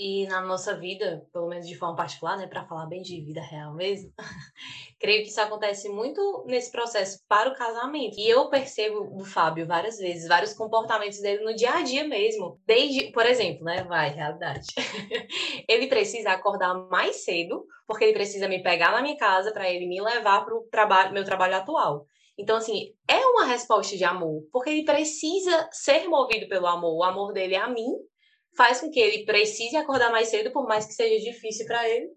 E 0.00 0.28
na 0.28 0.40
nossa 0.40 0.76
vida, 0.76 1.26
pelo 1.32 1.48
menos 1.48 1.66
de 1.66 1.74
forma 1.74 1.96
particular, 1.96 2.38
né, 2.38 2.46
para 2.46 2.64
falar 2.64 2.86
bem 2.86 3.02
de 3.02 3.20
vida 3.20 3.40
real 3.40 3.74
mesmo, 3.74 4.12
creio 5.00 5.24
que 5.24 5.28
isso 5.28 5.40
acontece 5.40 5.88
muito 5.88 6.44
nesse 6.46 6.70
processo 6.70 7.18
para 7.28 7.50
o 7.50 7.54
casamento. 7.56 8.16
E 8.16 8.28
eu 8.28 8.48
percebo 8.48 9.10
do 9.16 9.24
Fábio 9.24 9.66
várias 9.66 9.98
vezes, 9.98 10.28
vários 10.28 10.54
comportamentos 10.54 11.18
dele 11.18 11.42
no 11.42 11.52
dia 11.52 11.74
a 11.74 11.82
dia 11.82 12.06
mesmo. 12.06 12.60
Desde, 12.64 13.10
por 13.10 13.26
exemplo, 13.26 13.64
né, 13.64 13.82
vai, 13.82 14.10
realidade. 14.10 14.68
ele 15.68 15.88
precisa 15.88 16.30
acordar 16.30 16.74
mais 16.88 17.24
cedo, 17.24 17.66
porque 17.84 18.04
ele 18.04 18.12
precisa 18.12 18.46
me 18.46 18.62
pegar 18.62 18.92
na 18.92 19.02
minha 19.02 19.16
casa 19.16 19.52
para 19.52 19.68
ele 19.68 19.88
me 19.88 20.00
levar 20.00 20.44
para 20.44 20.54
o 20.54 20.62
trabalho, 20.70 21.12
meu 21.12 21.24
trabalho 21.24 21.56
atual. 21.56 22.06
Então, 22.38 22.56
assim, 22.56 22.94
é 23.08 23.18
uma 23.26 23.46
resposta 23.46 23.96
de 23.96 24.04
amor, 24.04 24.44
porque 24.52 24.70
ele 24.70 24.84
precisa 24.84 25.68
ser 25.72 26.06
movido 26.06 26.46
pelo 26.48 26.68
amor. 26.68 26.98
O 26.98 27.02
amor 27.02 27.32
dele 27.32 27.56
é 27.56 27.58
a 27.58 27.68
mim 27.68 27.96
faz 28.58 28.80
com 28.80 28.90
que 28.90 28.98
ele 28.98 29.24
precise 29.24 29.76
acordar 29.76 30.10
mais 30.10 30.28
cedo, 30.28 30.50
por 30.50 30.66
mais 30.66 30.84
que 30.84 30.92
seja 30.92 31.24
difícil 31.24 31.64
para 31.64 31.88
ele. 31.88 32.10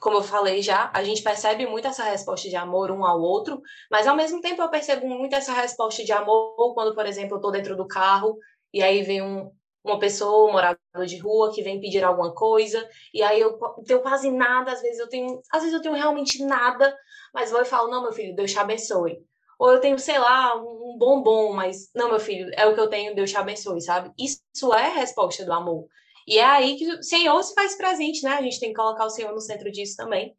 Como 0.00 0.16
eu 0.16 0.22
falei 0.22 0.60
já, 0.60 0.90
a 0.92 1.04
gente 1.04 1.22
percebe 1.22 1.66
muito 1.66 1.86
essa 1.86 2.02
resposta 2.02 2.48
de 2.48 2.56
amor 2.56 2.90
um 2.90 3.06
ao 3.06 3.20
outro, 3.20 3.62
mas 3.88 4.08
ao 4.08 4.16
mesmo 4.16 4.40
tempo 4.40 4.60
eu 4.60 4.68
percebo 4.68 5.06
muito 5.06 5.36
essa 5.36 5.52
resposta 5.52 6.04
de 6.04 6.12
amor 6.12 6.74
quando, 6.74 6.96
por 6.96 7.06
exemplo, 7.06 7.34
eu 7.34 7.38
estou 7.38 7.52
dentro 7.52 7.76
do 7.76 7.86
carro 7.86 8.36
e 8.72 8.82
aí 8.82 9.04
vem 9.04 9.22
um, 9.22 9.50
uma 9.84 9.98
pessoa, 10.00 10.48
um 10.50 10.52
morador 10.52 11.06
de 11.06 11.16
rua 11.18 11.52
que 11.54 11.62
vem 11.62 11.80
pedir 11.80 12.02
alguma 12.02 12.34
coisa, 12.34 12.86
e 13.14 13.22
aí 13.22 13.40
eu 13.40 13.56
tenho 13.86 14.02
quase 14.02 14.30
nada, 14.32 14.72
às 14.72 14.82
vezes 14.82 14.98
eu 14.98 15.08
tenho, 15.08 15.40
às 15.52 15.60
vezes 15.62 15.74
eu 15.74 15.80
tenho 15.80 15.94
realmente 15.94 16.44
nada, 16.44 16.94
mas 17.32 17.52
vou 17.52 17.62
e 17.62 17.64
falo, 17.64 17.88
não, 17.88 18.02
meu 18.02 18.12
filho, 18.12 18.34
Deus 18.34 18.50
te 18.50 18.58
abençoe. 18.58 19.24
Ou 19.58 19.72
eu 19.72 19.80
tenho, 19.80 19.98
sei 19.98 20.18
lá, 20.18 20.56
um 20.56 20.96
bombom, 20.98 21.52
mas 21.52 21.90
não, 21.94 22.08
meu 22.08 22.20
filho, 22.20 22.50
é 22.54 22.66
o 22.66 22.74
que 22.74 22.80
eu 22.80 22.88
tenho, 22.88 23.14
Deus 23.14 23.30
te 23.30 23.36
abençoe, 23.36 23.80
sabe? 23.80 24.12
Isso 24.18 24.74
é 24.74 24.86
a 24.86 24.94
resposta 24.94 25.44
do 25.44 25.52
amor. 25.52 25.86
E 26.26 26.38
é 26.38 26.44
aí 26.44 26.76
que 26.76 26.88
o 26.88 27.02
Senhor 27.02 27.42
se 27.42 27.54
faz 27.54 27.76
presente, 27.76 28.22
né? 28.22 28.32
A 28.32 28.42
gente 28.42 28.58
tem 28.58 28.70
que 28.70 28.76
colocar 28.76 29.04
o 29.04 29.10
Senhor 29.10 29.32
no 29.32 29.40
centro 29.40 29.70
disso 29.70 29.96
também, 29.96 30.34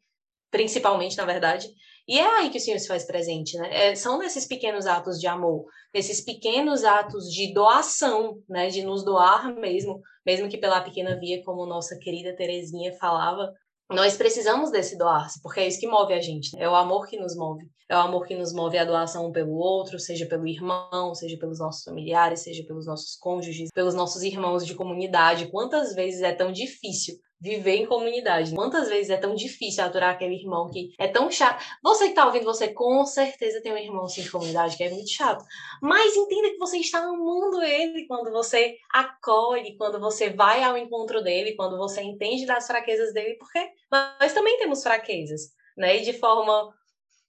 principalmente, 0.50 1.16
na 1.16 1.24
verdade. 1.24 1.68
E 2.08 2.18
é 2.18 2.26
aí 2.38 2.50
que 2.50 2.58
o 2.58 2.60
Senhor 2.60 2.78
se 2.78 2.86
faz 2.86 3.04
presente, 3.04 3.56
né? 3.56 3.88
É, 3.90 3.94
são 3.94 4.18
nesses 4.18 4.46
pequenos 4.46 4.86
atos 4.86 5.18
de 5.18 5.26
amor, 5.26 5.64
nesses 5.92 6.20
pequenos 6.20 6.84
atos 6.84 7.32
de 7.32 7.52
doação, 7.52 8.40
né? 8.48 8.68
De 8.68 8.82
nos 8.82 9.04
doar 9.04 9.52
mesmo, 9.54 10.00
mesmo 10.24 10.48
que 10.48 10.58
pela 10.58 10.80
pequena 10.80 11.18
via, 11.18 11.42
como 11.44 11.66
nossa 11.66 11.98
querida 11.98 12.34
Terezinha 12.36 12.92
falava, 12.94 13.52
nós 13.90 14.16
precisamos 14.16 14.70
desse 14.70 14.98
doar-se, 14.98 15.40
porque 15.40 15.60
é 15.60 15.68
isso 15.68 15.78
que 15.78 15.86
move 15.86 16.12
a 16.12 16.20
gente, 16.20 16.54
né? 16.56 16.64
é 16.64 16.68
o 16.68 16.74
amor 16.74 17.06
que 17.06 17.18
nos 17.18 17.36
move. 17.36 17.64
É 17.88 17.96
o 17.96 18.00
amor 18.00 18.26
que 18.26 18.34
nos 18.34 18.52
move 18.52 18.76
a 18.76 18.84
doação 18.84 19.28
um 19.28 19.32
pelo 19.32 19.54
outro, 19.54 19.96
seja 20.00 20.26
pelo 20.26 20.48
irmão, 20.48 21.14
seja 21.14 21.38
pelos 21.38 21.60
nossos 21.60 21.84
familiares, 21.84 22.40
seja 22.40 22.64
pelos 22.64 22.84
nossos 22.84 23.14
cônjuges, 23.14 23.68
pelos 23.72 23.94
nossos 23.94 24.22
irmãos 24.24 24.66
de 24.66 24.74
comunidade. 24.74 25.46
Quantas 25.52 25.94
vezes 25.94 26.20
é 26.22 26.32
tão 26.32 26.50
difícil 26.50 27.16
viver 27.40 27.76
em 27.76 27.86
comunidade. 27.86 28.54
Quantas 28.54 28.88
vezes 28.88 29.10
é 29.10 29.16
tão 29.16 29.34
difícil 29.34 29.84
aturar 29.84 30.14
aquele 30.14 30.34
irmão 30.34 30.68
que 30.70 30.94
é 30.98 31.06
tão 31.06 31.30
chato. 31.30 31.62
Você 31.82 32.08
que 32.08 32.14
tá 32.14 32.26
ouvindo, 32.26 32.44
você 32.44 32.68
com 32.68 33.04
certeza 33.04 33.60
tem 33.60 33.72
um 33.72 33.78
irmão 33.78 34.04
assim 34.04 34.22
de 34.22 34.30
comunidade 34.30 34.76
que 34.76 34.84
é 34.84 34.90
muito 34.90 35.10
chato. 35.10 35.44
Mas 35.82 36.16
entenda 36.16 36.50
que 36.50 36.58
você 36.58 36.78
está 36.78 37.00
amando 37.00 37.62
ele 37.62 38.06
quando 38.06 38.30
você 38.30 38.76
acolhe, 38.92 39.76
quando 39.76 40.00
você 40.00 40.30
vai 40.30 40.62
ao 40.62 40.76
encontro 40.76 41.22
dele, 41.22 41.54
quando 41.56 41.76
você 41.76 42.02
entende 42.02 42.46
das 42.46 42.66
fraquezas 42.66 43.12
dele, 43.12 43.36
porque 43.38 43.68
nós 43.90 44.32
também 44.32 44.58
temos 44.58 44.82
fraquezas, 44.82 45.52
né? 45.76 45.98
E 45.98 46.02
de 46.02 46.14
forma 46.14 46.74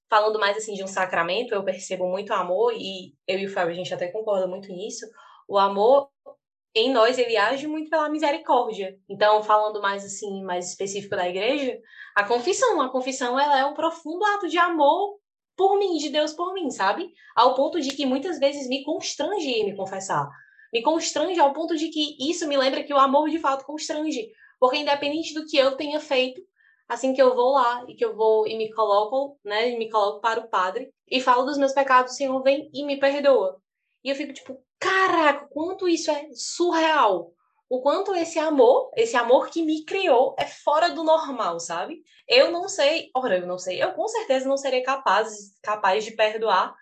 falando 0.10 0.40
mais 0.40 0.56
assim 0.56 0.74
de 0.74 0.84
um 0.84 0.88
sacramento, 0.88 1.54
eu 1.54 1.64
percebo 1.64 2.08
muito 2.08 2.34
amor 2.34 2.74
e 2.74 3.14
eu 3.28 3.40
e 3.40 3.46
o 3.46 3.50
Fábio 3.50 3.74
a 3.74 3.76
gente 3.76 3.94
até 3.94 4.08
concorda 4.08 4.48
muito 4.48 4.72
nisso. 4.72 5.06
O 5.48 5.58
amor 5.58 6.10
em 6.78 6.92
nós 6.92 7.18
ele 7.18 7.38
age 7.38 7.68
muito 7.68 7.90
pela 7.90 8.10
misericórdia. 8.10 8.98
Então, 9.10 9.42
falando 9.44 9.82
mais 9.82 10.04
assim, 10.06 10.44
mais 10.44 10.70
específico 10.70 11.16
da 11.16 11.28
igreja, 11.28 11.78
a 12.16 12.24
confissão, 12.24 12.82
a 12.82 12.90
confissão 12.90 13.40
ela 13.40 13.60
é 13.60 13.66
um 13.66 13.74
profundo 13.74 14.24
ato 14.26 14.48
de 14.48 14.58
amor 14.58 15.18
por 15.56 15.78
mim, 15.80 15.98
de 15.98 16.10
Deus 16.10 16.34
por 16.34 16.54
mim, 16.54 16.70
sabe? 16.70 17.12
Ao 17.36 17.56
ponto 17.56 17.82
de 17.82 17.90
que 17.90 18.06
muitas 18.06 18.40
vezes 18.40 18.68
me 18.68 18.84
constrange 18.84 19.64
me 19.64 19.76
confessar. 19.76 20.30
Me 20.72 20.82
constrange 20.82 21.40
ao 21.40 21.54
ponto 21.54 21.76
de 21.76 21.90
que 21.90 22.16
isso 22.30 22.48
me 22.48 22.58
lembra 22.58 22.84
que 22.84 22.94
o 22.94 22.98
amor 22.98 23.30
de 23.30 23.40
fato 23.40 23.66
constrange. 23.66 24.30
Porque 24.60 24.78
independente 24.78 25.34
do 25.34 25.46
que 25.46 25.58
eu 25.58 25.76
tenha 25.76 26.00
feito, 26.00 26.42
assim 26.88 27.14
que 27.14 27.22
eu 27.22 27.36
vou 27.36 27.54
lá 27.54 27.86
e 27.88 27.96
que 27.96 28.06
eu 28.06 28.16
vou 28.16 28.48
e 28.48 28.56
me 28.58 28.72
coloco, 28.72 29.40
né, 29.44 29.78
me 29.78 29.90
coloco 29.90 30.22
para 30.22 30.40
o 30.40 30.48
padre 30.48 30.90
e 31.10 31.20
falo 31.22 31.46
dos 31.46 31.58
meus 31.58 31.74
pecados, 31.74 32.14
o 32.14 32.16
Senhor 32.16 32.42
vem 32.44 32.70
e 32.74 32.86
me 32.86 33.00
perdoa. 33.00 33.60
E 34.08 34.10
eu 34.10 34.16
fico 34.16 34.32
tipo, 34.32 34.58
caraca, 34.80 35.46
quanto 35.52 35.86
isso 35.86 36.10
é 36.10 36.30
surreal. 36.32 37.34
O 37.70 37.82
quanto 37.82 38.16
esse 38.16 38.40
amor, 38.40 38.90
esse 38.96 39.18
amor 39.18 39.50
que 39.50 39.62
me 39.66 39.84
criou, 39.84 40.34
é 40.40 40.46
fora 40.46 40.92
do 40.92 41.04
normal, 41.04 41.60
sabe? 41.60 42.02
Eu 42.26 42.50
não 42.50 42.70
sei, 42.70 43.10
ora, 43.14 43.38
eu 43.38 43.46
não 43.46 43.58
sei, 43.58 43.84
eu 43.84 43.92
com 43.92 44.08
certeza 44.08 44.48
não 44.48 44.56
serei 44.56 44.82
capaz, 44.82 45.28
capaz 45.62 46.06
de 46.06 46.12
perdoar 46.12 46.74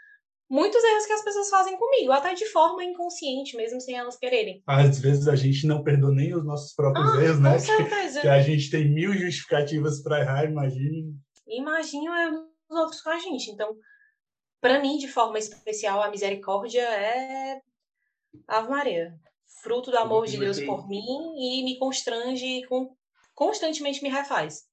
muitos 0.48 0.84
erros 0.84 1.08
que 1.08 1.14
as 1.14 1.24
pessoas 1.24 1.50
fazem 1.50 1.76
comigo, 1.76 2.12
até 2.12 2.36
de 2.36 2.46
forma 2.52 2.84
inconsciente, 2.84 3.58
mesmo 3.58 3.82
sem 3.82 3.96
elas 3.96 4.18
quererem. 4.18 4.62
Às 4.68 5.00
vezes 5.00 5.28
a 5.28 5.36
gente 5.36 5.66
não 5.66 5.84
perdoa 5.84 6.14
nem 6.14 6.36
os 6.36 6.46
nossos 6.46 6.76
próprios 6.76 7.10
ah, 7.12 7.24
erros, 7.24 7.40
né? 7.40 7.54
Com 7.54 7.60
certeza. 7.60 8.22
Que, 8.22 8.22
que, 8.22 8.28
a 8.28 8.42
gente 8.44 8.70
tem 8.70 8.88
mil 8.88 9.14
justificativas 9.14 10.00
para 10.04 10.20
errar, 10.22 10.46
imagine. 10.46 11.12
Imagina 11.48 12.46
os 12.70 12.78
outros 12.78 13.02
com 13.02 13.10
a 13.10 13.18
gente. 13.18 13.50
Então, 13.50 13.76
para 14.66 14.80
mim, 14.80 14.98
de 14.98 15.08
forma 15.08 15.38
especial, 15.38 16.02
a 16.02 16.10
misericórdia 16.10 16.82
é 16.82 17.62
Ave 18.48 18.68
Maria. 18.68 19.14
Fruto 19.62 19.92
do 19.92 19.98
amor 19.98 20.26
de 20.26 20.40
Deus 20.40 20.60
por 20.60 20.90
mim 20.90 21.06
e 21.38 21.64
me 21.64 21.78
constrange, 21.78 22.64
constantemente 23.36 24.02
me 24.02 24.10
refaz. 24.10 24.64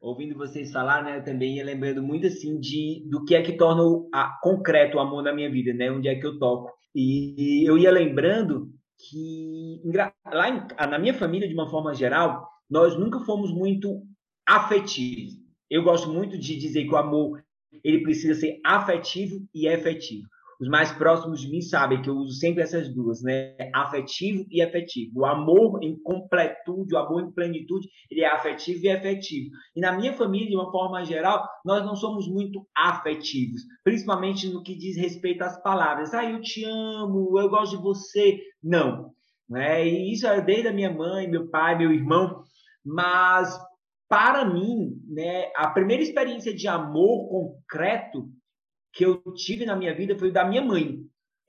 Ouvindo 0.00 0.34
vocês 0.34 0.72
falar, 0.72 1.04
né, 1.04 1.18
eu 1.18 1.24
também 1.24 1.56
ia 1.56 1.64
lembrando 1.64 2.02
muito 2.02 2.26
assim 2.26 2.58
de 2.58 3.04
do 3.10 3.22
que 3.26 3.34
é 3.34 3.42
que 3.42 3.52
torna 3.52 3.82
o, 3.82 4.08
a, 4.14 4.38
concreto 4.42 4.96
o 4.96 5.00
amor 5.00 5.22
na 5.22 5.34
minha 5.34 5.50
vida, 5.50 5.74
né, 5.74 5.90
onde 5.90 6.08
é 6.08 6.14
que 6.14 6.26
eu 6.26 6.38
toco. 6.38 6.72
E 6.94 7.68
eu 7.68 7.76
ia 7.76 7.90
lembrando 7.90 8.72
que 8.96 9.82
lá 10.24 10.48
em, 10.48 10.88
na 10.88 10.98
minha 10.98 11.12
família, 11.12 11.46
de 11.46 11.54
uma 11.54 11.68
forma 11.68 11.92
geral, 11.92 12.48
nós 12.70 12.98
nunca 12.98 13.20
fomos 13.20 13.52
muito 13.52 14.02
afetivos. 14.46 15.34
Eu 15.68 15.82
gosto 15.82 16.08
muito 16.08 16.38
de 16.38 16.56
dizer 16.56 16.84
que 16.84 16.94
o 16.94 16.96
amor 16.96 17.44
ele 17.84 18.02
precisa 18.02 18.34
ser 18.34 18.60
afetivo 18.64 19.46
e 19.54 19.68
efetivo 19.68 20.26
os 20.60 20.68
mais 20.68 20.90
próximos 20.90 21.40
de 21.40 21.48
mim 21.48 21.60
sabem 21.60 22.02
que 22.02 22.10
eu 22.10 22.16
uso 22.16 22.32
sempre 22.32 22.62
essas 22.62 22.92
duas, 22.92 23.22
né? 23.22 23.56
Afetivo 23.72 24.44
e 24.50 24.60
efetivo. 24.60 25.20
O 25.20 25.24
amor 25.24 25.78
em 25.82 25.96
completude, 26.02 26.94
o 26.94 26.98
amor 26.98 27.22
em 27.22 27.30
plenitude, 27.30 27.88
ele 28.10 28.22
é 28.22 28.28
afetivo 28.28 28.84
e 28.84 28.88
efetivo. 28.88 29.50
E 29.76 29.80
na 29.80 29.92
minha 29.92 30.12
família, 30.12 30.48
de 30.48 30.56
uma 30.56 30.70
forma 30.70 31.04
geral, 31.04 31.48
nós 31.64 31.84
não 31.84 31.94
somos 31.94 32.28
muito 32.28 32.66
afetivos, 32.76 33.62
principalmente 33.84 34.48
no 34.48 34.62
que 34.62 34.76
diz 34.76 34.96
respeito 34.96 35.42
às 35.42 35.62
palavras. 35.62 36.12
Ah, 36.12 36.28
eu 36.28 36.40
te 36.40 36.64
amo, 36.64 37.38
eu 37.38 37.48
gosto 37.48 37.76
de 37.76 37.82
você. 37.82 38.40
Não. 38.62 39.12
Né? 39.48 39.86
E 39.86 40.12
isso 40.12 40.26
é 40.26 40.40
desde 40.40 40.68
a 40.68 40.72
minha 40.72 40.92
mãe, 40.92 41.28
meu 41.28 41.48
pai, 41.48 41.78
meu 41.78 41.92
irmão. 41.92 42.42
Mas 42.84 43.56
para 44.08 44.44
mim, 44.44 45.00
né, 45.06 45.50
a 45.54 45.68
primeira 45.70 46.02
experiência 46.02 46.54
de 46.54 46.66
amor 46.66 47.28
concreto 47.28 48.28
que 48.92 49.04
eu 49.04 49.22
tive 49.34 49.66
na 49.66 49.76
minha 49.76 49.94
vida 49.94 50.18
foi 50.18 50.32
da 50.32 50.44
minha 50.44 50.62
mãe. 50.62 50.98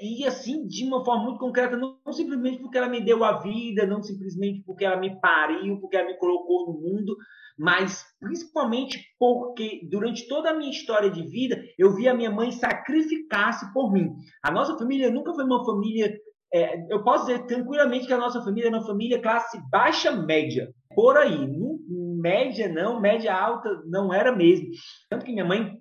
E 0.01 0.25
assim, 0.25 0.65
de 0.65 0.85
uma 0.85 1.03
forma 1.03 1.25
muito 1.25 1.39
concreta, 1.39 1.75
não, 1.75 1.99
simplesmente 2.11 2.59
porque 2.59 2.77
ela 2.77 2.87
me 2.87 3.01
deu 3.01 3.23
a 3.23 3.39
vida, 3.39 3.85
não 3.85 4.01
simplesmente 4.01 4.63
porque 4.63 4.85
ela 4.85 4.97
me 4.97 5.19
pariu, 5.19 5.79
porque 5.79 5.97
ela 5.97 6.07
me 6.07 6.17
colocou 6.17 6.67
no 6.67 6.79
mundo, 6.79 7.17
mas 7.57 8.05
principalmente 8.17 8.97
porque 9.19 9.81
durante 9.89 10.25
toda 10.29 10.51
a 10.51 10.53
minha 10.53 10.71
história 10.71 11.09
de 11.09 11.21
vida, 11.23 11.61
eu 11.77 11.93
vi 11.93 12.07
a 12.07 12.13
minha 12.13 12.31
mãe 12.31 12.51
sacrificar-se 12.51 13.73
por 13.73 13.91
mim. 13.91 14.13
A 14.41 14.49
nossa 14.49 14.77
família 14.77 15.11
nunca 15.11 15.33
foi 15.33 15.43
uma 15.43 15.65
família. 15.65 16.17
É, 16.53 16.85
eu 16.89 17.03
posso 17.03 17.25
dizer 17.25 17.45
tranquilamente 17.45 18.07
que 18.07 18.13
a 18.13 18.17
nossa 18.17 18.41
família 18.41 18.69
é 18.69 18.71
uma 18.71 18.85
família 18.85 19.21
classe 19.21 19.59
baixa 19.69 20.11
média, 20.11 20.73
por 20.95 21.17
aí. 21.17 21.45
Média 22.19 22.67
não, 22.67 22.99
média 22.99 23.33
alta 23.33 23.69
não 23.85 24.13
era 24.13 24.35
mesmo. 24.35 24.67
Tanto 25.09 25.25
que 25.25 25.31
minha 25.31 25.45
mãe, 25.45 25.77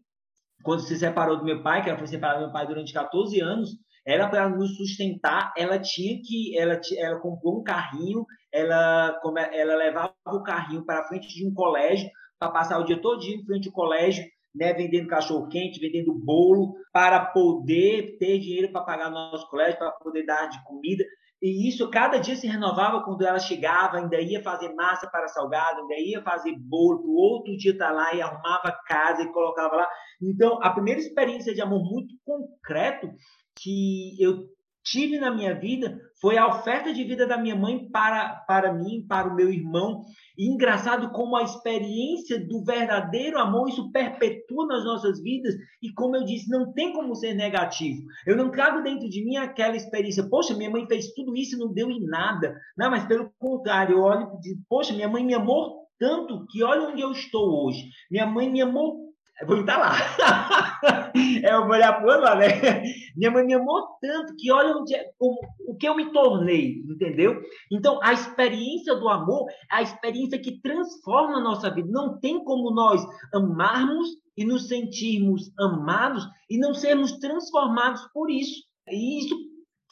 quando 0.62 0.80
se 0.80 0.96
separou 0.96 1.36
do 1.36 1.44
meu 1.44 1.62
pai, 1.62 1.82
que 1.82 1.88
ela 1.88 1.98
foi 1.98 2.06
separada 2.06 2.40
do 2.40 2.44
meu 2.44 2.52
pai 2.52 2.66
durante 2.66 2.92
14 2.92 3.40
anos, 3.40 3.70
ela 4.06 4.28
para 4.28 4.48
nos 4.48 4.76
sustentar, 4.76 5.52
ela 5.56 5.78
tinha 5.78 6.18
que, 6.22 6.58
ela, 6.58 6.80
ela 6.96 7.20
comprou 7.20 7.60
um 7.60 7.62
carrinho, 7.62 8.24
ela, 8.50 9.20
ela 9.52 9.76
levava 9.76 10.14
o 10.26 10.42
carrinho 10.42 10.84
para 10.84 11.04
frente 11.04 11.28
de 11.28 11.46
um 11.46 11.52
colégio 11.52 12.08
para 12.38 12.50
passar 12.50 12.78
o 12.78 12.84
dia 12.84 13.00
todo 13.00 13.22
em 13.22 13.44
frente 13.44 13.68
ao 13.68 13.74
colégio, 13.74 14.24
né, 14.54 14.72
vendendo 14.72 15.08
cachorro 15.08 15.48
quente, 15.48 15.78
vendendo 15.78 16.14
bolo, 16.14 16.74
para 16.92 17.26
poder 17.26 18.16
ter 18.18 18.38
dinheiro 18.38 18.72
para 18.72 18.82
pagar 18.82 19.10
nosso 19.10 19.48
colégio, 19.50 19.78
para 19.78 19.90
poder 19.90 20.24
dar 20.24 20.48
de 20.48 20.62
comida. 20.64 21.04
E 21.40 21.68
isso 21.68 21.88
cada 21.90 22.18
dia 22.18 22.34
se 22.34 22.46
renovava 22.46 23.02
quando 23.04 23.24
ela 23.24 23.38
chegava, 23.38 23.98
ainda 23.98 24.20
ia 24.20 24.42
fazer 24.42 24.74
massa 24.74 25.08
para 25.08 25.28
salgado, 25.28 25.82
ainda 25.82 25.94
ia 25.94 26.22
fazer 26.22 26.56
bolo, 26.58 27.02
o 27.04 27.14
outro 27.14 27.56
dia 27.56 27.76
tá 27.76 27.92
lá 27.92 28.12
e 28.12 28.20
arrumava 28.20 28.76
casa 28.86 29.22
e 29.22 29.32
colocava 29.32 29.76
lá. 29.76 29.88
Então, 30.20 30.58
a 30.62 30.70
primeira 30.70 31.00
experiência 31.00 31.54
de 31.54 31.60
amor 31.60 31.84
muito 31.84 32.14
concreto 32.24 33.08
que 33.54 34.20
eu 34.20 34.48
tive 34.90 35.18
na 35.18 35.30
minha 35.30 35.54
vida 35.54 36.00
foi 36.20 36.36
a 36.36 36.48
oferta 36.48 36.92
de 36.92 37.04
vida 37.04 37.26
da 37.26 37.38
minha 37.38 37.54
mãe 37.54 37.88
para, 37.90 38.44
para 38.46 38.72
mim, 38.72 39.04
para 39.08 39.28
o 39.28 39.34
meu 39.34 39.50
irmão. 39.50 40.02
E 40.36 40.46
engraçado 40.46 41.10
como 41.10 41.36
a 41.36 41.42
experiência 41.42 42.44
do 42.44 42.64
verdadeiro 42.64 43.38
amor, 43.38 43.68
isso 43.68 43.90
perpetua 43.92 44.66
nas 44.66 44.84
nossas 44.84 45.22
vidas. 45.22 45.54
E 45.82 45.92
como 45.92 46.16
eu 46.16 46.24
disse, 46.24 46.50
não 46.50 46.72
tem 46.72 46.92
como 46.92 47.14
ser 47.14 47.34
negativo. 47.34 48.02
Eu 48.26 48.36
não 48.36 48.50
trago 48.50 48.82
dentro 48.82 49.08
de 49.08 49.24
mim 49.24 49.36
aquela 49.36 49.76
experiência, 49.76 50.28
poxa, 50.28 50.56
minha 50.56 50.70
mãe 50.70 50.86
fez 50.86 51.12
tudo 51.12 51.36
isso 51.36 51.56
e 51.56 51.58
não 51.58 51.72
deu 51.72 51.90
em 51.90 52.04
nada. 52.04 52.58
Não, 52.76 52.90
mas 52.90 53.04
pelo 53.06 53.30
contrário, 53.38 53.96
eu 53.96 54.02
olho 54.02 54.32
e 54.38 54.40
digo, 54.40 54.62
poxa, 54.68 54.92
minha 54.92 55.08
mãe 55.08 55.24
me 55.24 55.34
amou 55.34 55.86
tanto 55.98 56.46
que 56.46 56.62
olha 56.62 56.88
onde 56.88 57.02
eu 57.02 57.10
estou 57.10 57.66
hoje. 57.66 57.90
Minha 58.10 58.26
mãe 58.26 58.50
me 58.50 58.62
amou 58.62 59.07
vou 59.46 59.60
estar 59.60 59.78
lá. 59.78 61.12
é, 61.44 61.52
eu 61.52 61.62
vou 61.62 61.72
olhar 61.72 61.92
para 62.00 62.16
lá, 62.16 62.34
né? 62.34 62.82
Minha 63.16 63.30
mãe 63.30 63.46
me 63.46 63.54
amou 63.54 63.86
tanto 64.00 64.34
que 64.36 64.50
olha 64.50 64.76
onde 64.76 64.94
é, 64.94 65.10
o, 65.18 65.34
o 65.72 65.76
que 65.76 65.88
eu 65.88 65.94
me 65.94 66.12
tornei, 66.12 66.82
entendeu? 66.88 67.40
Então, 67.70 68.00
a 68.02 68.12
experiência 68.12 68.94
do 68.96 69.08
amor 69.08 69.48
é 69.50 69.76
a 69.76 69.82
experiência 69.82 70.38
que 70.38 70.60
transforma 70.60 71.38
a 71.38 71.42
nossa 71.42 71.70
vida. 71.70 71.88
Não 71.90 72.18
tem 72.18 72.42
como 72.42 72.70
nós 72.70 73.04
amarmos 73.32 74.08
e 74.36 74.44
nos 74.44 74.68
sentirmos 74.68 75.52
amados 75.58 76.26
e 76.48 76.58
não 76.58 76.74
sermos 76.74 77.12
transformados 77.18 78.02
por 78.12 78.30
isso. 78.30 78.62
E 78.88 79.24
isso 79.24 79.36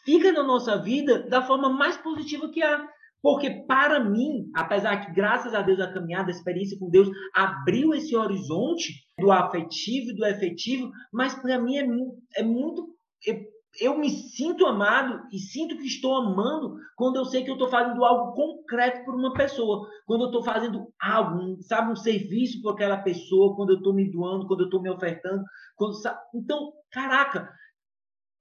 fica 0.05 0.33
na 0.33 0.43
nossa 0.43 0.79
vida 0.79 1.29
da 1.29 1.43
forma 1.43 1.69
mais 1.69 1.97
positiva 1.97 2.49
que 2.49 2.62
há. 2.62 2.88
Porque 3.26 3.50
para 3.66 3.99
mim, 3.99 4.49
apesar 4.54 5.04
que 5.04 5.12
graças 5.12 5.52
a 5.52 5.61
Deus 5.61 5.80
a 5.80 5.92
caminhada, 5.92 6.28
a 6.28 6.30
experiência 6.30 6.78
com 6.78 6.88
Deus 6.88 7.09
abriu 7.35 7.92
esse 7.92 8.14
horizonte 8.14 9.04
do 9.18 9.33
afetivo 9.33 10.11
e 10.11 10.14
do 10.14 10.25
efetivo, 10.25 10.92
mas 11.12 11.35
para 11.35 11.59
mim 11.59 11.76
é, 11.76 12.40
é 12.40 12.45
muito 12.45 12.87
eu, 13.26 13.40
eu, 13.80 13.99
me 13.99 14.11
sinto 14.11 14.64
amado 14.64 15.25
e 15.33 15.40
sinto 15.40 15.76
que 15.76 15.87
estou 15.87 16.14
amando 16.14 16.76
quando 16.95 17.16
eu 17.16 17.25
sei 17.25 17.42
que 17.42 17.50
eu 17.50 17.54
estou 17.56 17.68
fazendo 17.68 18.04
algo 18.04 18.33
concreto 18.33 19.04
por 19.04 19.16
uma 19.16 19.33
pessoa, 19.35 19.88
quando 20.06 20.21
eu 20.21 20.26
estou 20.26 20.45
fazendo 20.45 20.87
algo, 21.02 21.61
sabe, 21.62 21.90
um 21.90 21.97
serviço 21.97 22.62
para 22.62 22.75
aquela 22.75 22.99
pessoa, 22.99 23.56
quando 23.56 23.71
eu 23.71 23.78
estou 23.78 23.92
me 23.92 24.09
doando, 24.09 24.47
quando 24.47 24.61
eu 24.61 24.66
estou 24.66 24.80
me 24.80 24.88
ofertando, 24.88 25.42
quando, 25.75 25.95
então, 26.33 26.73
caraca, 26.92 27.50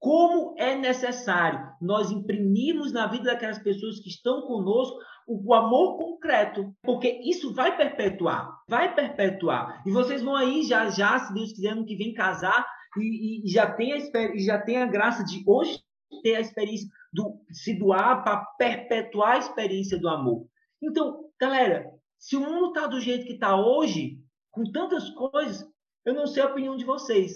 como 0.05 0.53
é 0.59 0.75
necessário 0.75 1.67
nós 1.81 2.11
imprimirmos 2.11 2.93
na 2.93 3.07
vida 3.07 3.23
daquelas 3.23 3.57
pessoas 3.57 3.99
que 3.99 4.09
estão 4.09 4.43
conosco 4.43 4.99
o 5.27 5.51
amor 5.51 5.97
concreto, 5.97 6.71
porque 6.83 7.19
isso 7.23 7.51
vai 7.55 7.75
perpetuar, 7.75 8.55
vai 8.69 8.93
perpetuar. 8.93 9.81
E 9.83 9.89
vocês 9.89 10.21
vão 10.21 10.35
aí 10.35 10.61
já 10.61 10.91
já, 10.91 11.17
se 11.17 11.33
Deus 11.33 11.51
quiser, 11.53 11.75
no 11.75 11.87
que 11.87 11.95
vem 11.95 12.13
casar 12.13 12.63
e, 12.99 13.47
e 13.47 13.49
já 13.49 13.73
tem 13.73 13.93
a 13.93 14.37
já 14.37 14.61
tem 14.61 14.77
a 14.77 14.85
graça 14.85 15.25
de 15.25 15.43
hoje 15.47 15.79
ter 16.21 16.35
a 16.35 16.41
experiência 16.41 16.87
do 17.11 17.41
se 17.51 17.73
doar 17.73 18.23
para 18.23 18.45
perpetuar 18.59 19.31
a 19.31 19.39
experiência 19.39 19.97
do 19.97 20.07
amor. 20.07 20.45
Então, 20.83 21.31
galera, 21.41 21.91
se 22.19 22.35
o 22.35 22.41
mundo 22.41 22.67
está 22.67 22.85
do 22.85 23.01
jeito 23.01 23.25
que 23.25 23.33
está 23.33 23.59
hoje, 23.59 24.19
com 24.51 24.71
tantas 24.71 25.09
coisas, 25.09 25.67
eu 26.05 26.13
não 26.13 26.27
sei 26.27 26.43
a 26.43 26.47
opinião 26.47 26.77
de 26.77 26.85
vocês, 26.85 27.33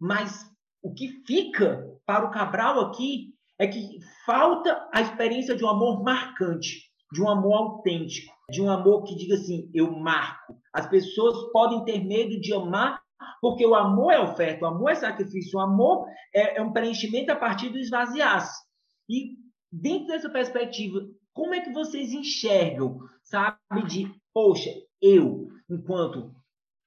mas 0.00 0.50
o 0.82 0.94
que 0.94 1.22
fica 1.26 1.95
para 2.06 2.24
o 2.24 2.30
Cabral 2.30 2.80
aqui 2.80 3.34
é 3.58 3.66
que 3.66 3.98
falta 4.24 4.88
a 4.92 5.00
experiência 5.00 5.56
de 5.56 5.64
um 5.64 5.68
amor 5.68 6.02
marcante, 6.02 6.90
de 7.12 7.22
um 7.22 7.28
amor 7.28 7.54
autêntico, 7.54 8.32
de 8.50 8.62
um 8.62 8.70
amor 8.70 9.02
que 9.04 9.16
diga 9.16 9.34
assim: 9.34 9.70
eu 9.74 9.90
marco. 9.90 10.56
As 10.72 10.86
pessoas 10.86 11.50
podem 11.52 11.84
ter 11.84 12.04
medo 12.04 12.40
de 12.40 12.54
amar 12.54 13.02
porque 13.40 13.66
o 13.66 13.74
amor 13.74 14.12
é 14.12 14.20
oferta, 14.20 14.64
o 14.64 14.68
amor 14.68 14.90
é 14.90 14.94
sacrifício, 14.94 15.58
o 15.58 15.62
amor 15.62 16.06
é, 16.34 16.58
é 16.58 16.62
um 16.62 16.72
preenchimento 16.72 17.32
a 17.32 17.36
partir 17.36 17.70
do 17.70 17.78
esvaziar-se. 17.78 18.62
E 19.08 19.36
dentro 19.72 20.08
dessa 20.08 20.28
perspectiva, 20.28 21.00
como 21.32 21.54
é 21.54 21.60
que 21.60 21.72
vocês 21.72 22.12
enxergam, 22.12 22.98
sabe, 23.22 23.58
de, 23.88 24.10
poxa, 24.32 24.70
eu, 25.00 25.48
enquanto 25.68 26.34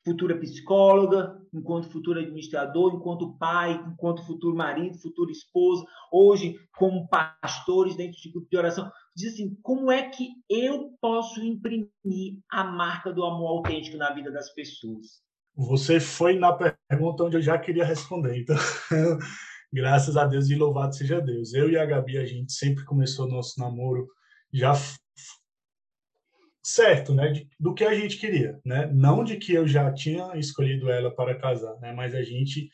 futura 0.06 0.38
psicóloga, 0.40 1.39
enquanto 1.54 1.90
futuro 1.90 2.20
administrador, 2.20 2.94
enquanto 2.94 3.38
pai, 3.38 3.74
enquanto 3.88 4.26
futuro 4.26 4.56
marido, 4.56 4.98
futuro 4.98 5.32
esposo, 5.32 5.86
hoje 6.12 6.60
como 6.78 7.08
pastores 7.08 7.96
dentro 7.96 8.20
de 8.22 8.32
grupo 8.32 8.48
de 8.50 8.58
oração. 8.58 8.92
Diz 9.16 9.34
assim, 9.34 9.58
como 9.62 9.92
é 9.92 10.10
que 10.10 10.30
eu 10.50 10.92
posso 11.02 11.42
imprimir 11.44 12.40
a 12.52 12.64
marca 12.64 13.12
do 13.12 13.24
amor 13.24 13.58
autêntico 13.58 13.98
na 13.98 14.14
vida 14.14 14.32
das 14.32 14.54
pessoas? 14.54 15.22
Você 15.56 16.00
foi 16.00 16.38
na 16.38 16.54
pergunta 16.54 17.24
onde 17.24 17.38
eu 17.38 17.42
já 17.42 17.58
queria 17.58 17.84
responder. 17.84 18.40
Então, 18.40 18.56
graças 19.74 20.16
a 20.16 20.26
Deus 20.26 20.50
e 20.50 20.56
louvado 20.56 20.96
seja 20.96 21.20
Deus. 21.20 21.54
Eu 21.54 21.70
e 21.70 21.78
a 21.78 21.86
Gabi, 21.86 22.18
a 22.18 22.26
gente 22.26 22.54
sempre 22.54 22.86
começou 22.86 23.28
nosso 23.28 23.60
namoro 23.60 24.08
já 24.54 24.74
certo, 26.62 27.14
né, 27.14 27.30
de, 27.30 27.50
do 27.60 27.74
que 27.74 27.84
a 27.84 27.94
gente 27.94 28.18
queria, 28.18 28.60
né? 28.66 28.90
Não 28.94 29.24
de 29.24 29.38
que 29.38 29.54
eu 29.54 29.68
já 29.68 29.92
tinha 29.92 30.36
escolhido 30.38 30.90
ela 30.90 31.10
para 31.10 31.38
casar, 31.38 31.78
né? 31.80 31.94
Mas 31.94 32.14
a 32.14 32.22
gente 32.22 32.70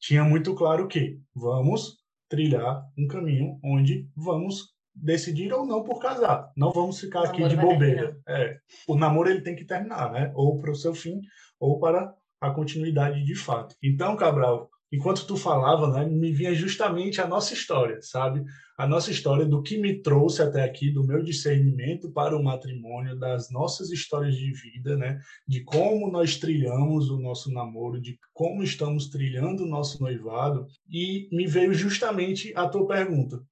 tinha 0.00 0.24
muito 0.24 0.54
claro 0.54 0.86
que 0.86 1.18
vamos 1.34 1.98
trilhar 2.28 2.84
um 2.96 3.06
caminho 3.06 3.58
onde 3.62 4.08
vamos 4.14 4.74
decidir 4.94 5.52
ou 5.52 5.66
não 5.66 5.82
por 5.82 6.00
casar. 6.00 6.50
Não 6.56 6.70
vamos 6.70 7.00
ficar 7.00 7.24
aqui 7.24 7.46
de 7.48 7.56
bobeira. 7.56 8.16
É, 8.28 8.58
o 8.86 8.96
namoro 8.96 9.28
ele 9.28 9.40
tem 9.40 9.56
que 9.56 9.64
terminar, 9.64 10.12
né? 10.12 10.30
Ou 10.34 10.58
para 10.58 10.70
o 10.70 10.76
seu 10.76 10.94
fim 10.94 11.20
ou 11.58 11.78
para 11.78 12.14
a 12.40 12.50
continuidade 12.50 13.24
de 13.24 13.34
fato. 13.34 13.74
Então, 13.82 14.16
Cabral, 14.16 14.70
enquanto 14.92 15.26
tu 15.26 15.36
falava, 15.36 15.90
né, 15.90 16.04
me 16.04 16.32
vinha 16.32 16.54
justamente 16.54 17.20
a 17.20 17.26
nossa 17.26 17.52
história, 17.52 18.00
sabe? 18.00 18.44
A 18.76 18.86
nossa 18.86 19.10
história 19.10 19.44
do 19.44 19.62
que 19.62 19.78
me 19.78 20.00
trouxe 20.00 20.42
até 20.42 20.62
aqui, 20.62 20.90
do 20.90 21.04
meu 21.04 21.22
discernimento 21.22 22.10
para 22.10 22.36
o 22.36 22.42
matrimônio, 22.42 23.18
das 23.18 23.50
nossas 23.50 23.90
histórias 23.90 24.36
de 24.36 24.52
vida, 24.52 24.96
né? 24.96 25.20
De 25.46 25.62
como 25.64 26.10
nós 26.10 26.36
trilhamos 26.36 27.10
o 27.10 27.18
nosso 27.18 27.52
namoro, 27.52 28.00
de 28.00 28.18
como 28.32 28.62
estamos 28.62 29.08
trilhando 29.08 29.64
o 29.64 29.68
nosso 29.68 30.00
noivado. 30.02 30.66
E 30.88 31.28
me 31.32 31.46
veio 31.46 31.72
justamente 31.72 32.52
a 32.56 32.68
tua 32.68 32.86
pergunta. 32.86 33.42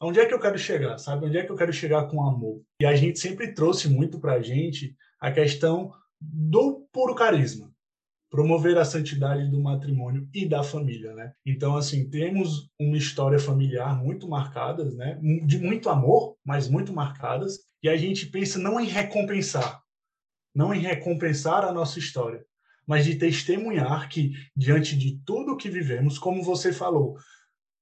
Onde 0.00 0.20
é 0.20 0.26
que 0.26 0.34
eu 0.34 0.40
quero 0.40 0.58
chegar, 0.58 0.98
sabe? 0.98 1.26
Onde 1.26 1.38
é 1.38 1.44
que 1.44 1.50
eu 1.50 1.56
quero 1.56 1.72
chegar 1.72 2.06
com 2.06 2.22
amor? 2.22 2.60
E 2.80 2.84
a 2.84 2.94
gente 2.94 3.18
sempre 3.18 3.54
trouxe 3.54 3.88
muito 3.88 4.20
para 4.20 4.34
a 4.34 4.42
gente 4.42 4.94
a 5.18 5.32
questão 5.32 5.90
do 6.20 6.86
puro 6.92 7.14
carisma, 7.14 7.70
promover 8.30 8.76
a 8.76 8.84
santidade 8.84 9.48
do 9.50 9.60
matrimônio 9.60 10.28
e 10.34 10.46
da 10.46 10.62
família, 10.62 11.14
né? 11.14 11.32
Então, 11.44 11.76
assim, 11.76 12.08
temos 12.08 12.68
uma 12.78 12.96
história 12.96 13.38
familiar 13.38 13.96
muito 14.02 14.28
marcadas, 14.28 14.94
né? 14.96 15.18
De 15.44 15.58
muito 15.58 15.88
amor, 15.88 16.36
mas 16.44 16.68
muito 16.68 16.92
marcadas. 16.92 17.58
E 17.82 17.88
a 17.88 17.96
gente 17.96 18.26
pensa 18.26 18.58
não 18.58 18.80
em 18.80 18.86
recompensar, 18.86 19.80
não 20.54 20.74
em 20.74 20.80
recompensar 20.80 21.64
a 21.64 21.72
nossa 21.72 21.98
história, 21.98 22.44
mas 22.86 23.04
de 23.04 23.16
testemunhar 23.16 24.08
que, 24.08 24.32
diante 24.56 24.96
de 24.96 25.20
tudo 25.24 25.56
que 25.56 25.68
vivemos, 25.68 26.18
como 26.18 26.42
você 26.42 26.72
falou, 26.72 27.16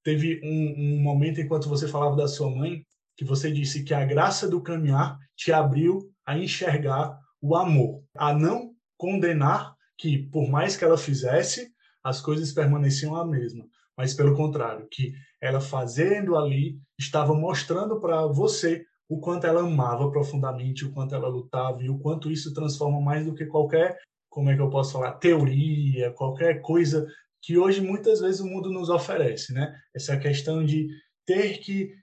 teve 0.03 0.41
um, 0.45 0.99
um 0.99 1.03
momento 1.03 1.41
enquanto 1.41 1.69
você 1.69 1.89
falava 1.89 2.17
da 2.17 2.29
sua 2.29 2.51
mãe, 2.51 2.85
que 3.17 3.25
você 3.25 3.51
disse 3.51 3.85
que 3.85 3.95
a 3.95 4.05
graça 4.05 4.49
do 4.49 4.61
caminhar 4.61 5.19
te 5.37 5.53
abriu 5.53 6.11
a 6.27 6.37
enxergar 6.37 7.19
o 7.41 7.57
amor, 7.57 8.03
a 8.17 8.33
não 8.33 8.75
condenar 8.97 9.74
que, 9.99 10.19
por 10.19 10.49
mais 10.49 10.77
que 10.77 10.85
ela 10.85 10.99
fizesse, 10.99 11.73
as 12.03 12.21
coisas 12.21 12.53
permaneciam 12.53 13.17
a 13.17 13.25
mesma, 13.25 13.67
mas 13.97 14.13
pelo 14.13 14.37
contrário, 14.37 14.87
que 14.91 15.15
ela 15.41 15.61
fazendo 15.61 16.37
ali 16.37 16.79
estava 16.99 17.35
mostrando 17.35 18.01
para 18.01 18.27
você 18.27 18.85
o 19.09 19.21
quanto 19.21 19.47
ela 19.47 19.63
amava 19.63 20.11
profundamente, 20.11 20.85
o 20.85 20.93
quanto 20.93 21.15
ela 21.15 21.29
lutava 21.29 21.83
e 21.83 21.89
o 21.89 21.99
quanto 21.99 22.31
isso 22.31 22.53
transforma 22.53 23.01
mais 23.01 23.25
do 23.25 23.35
que 23.35 23.47
qualquer, 23.47 23.99
como 24.29 24.51
é 24.51 24.57
que 24.57 24.61
eu 24.61 24.71
posso 24.71 24.93
falar, 24.93 25.13
teoria, 25.13 26.11
qualquer 26.13 26.61
coisa 26.61 27.07
que 27.41 27.59
hoje 27.59 27.81
muitas 27.81 28.21
vezes 28.21 28.41
o 28.41 28.47
mundo 28.47 28.71
nos 28.71 28.89
oferece, 28.89 29.53
né? 29.53 29.79
Essa 29.95 30.17
questão 30.17 30.65
de 30.65 30.89
ter 31.27 31.59
que, 31.59 31.95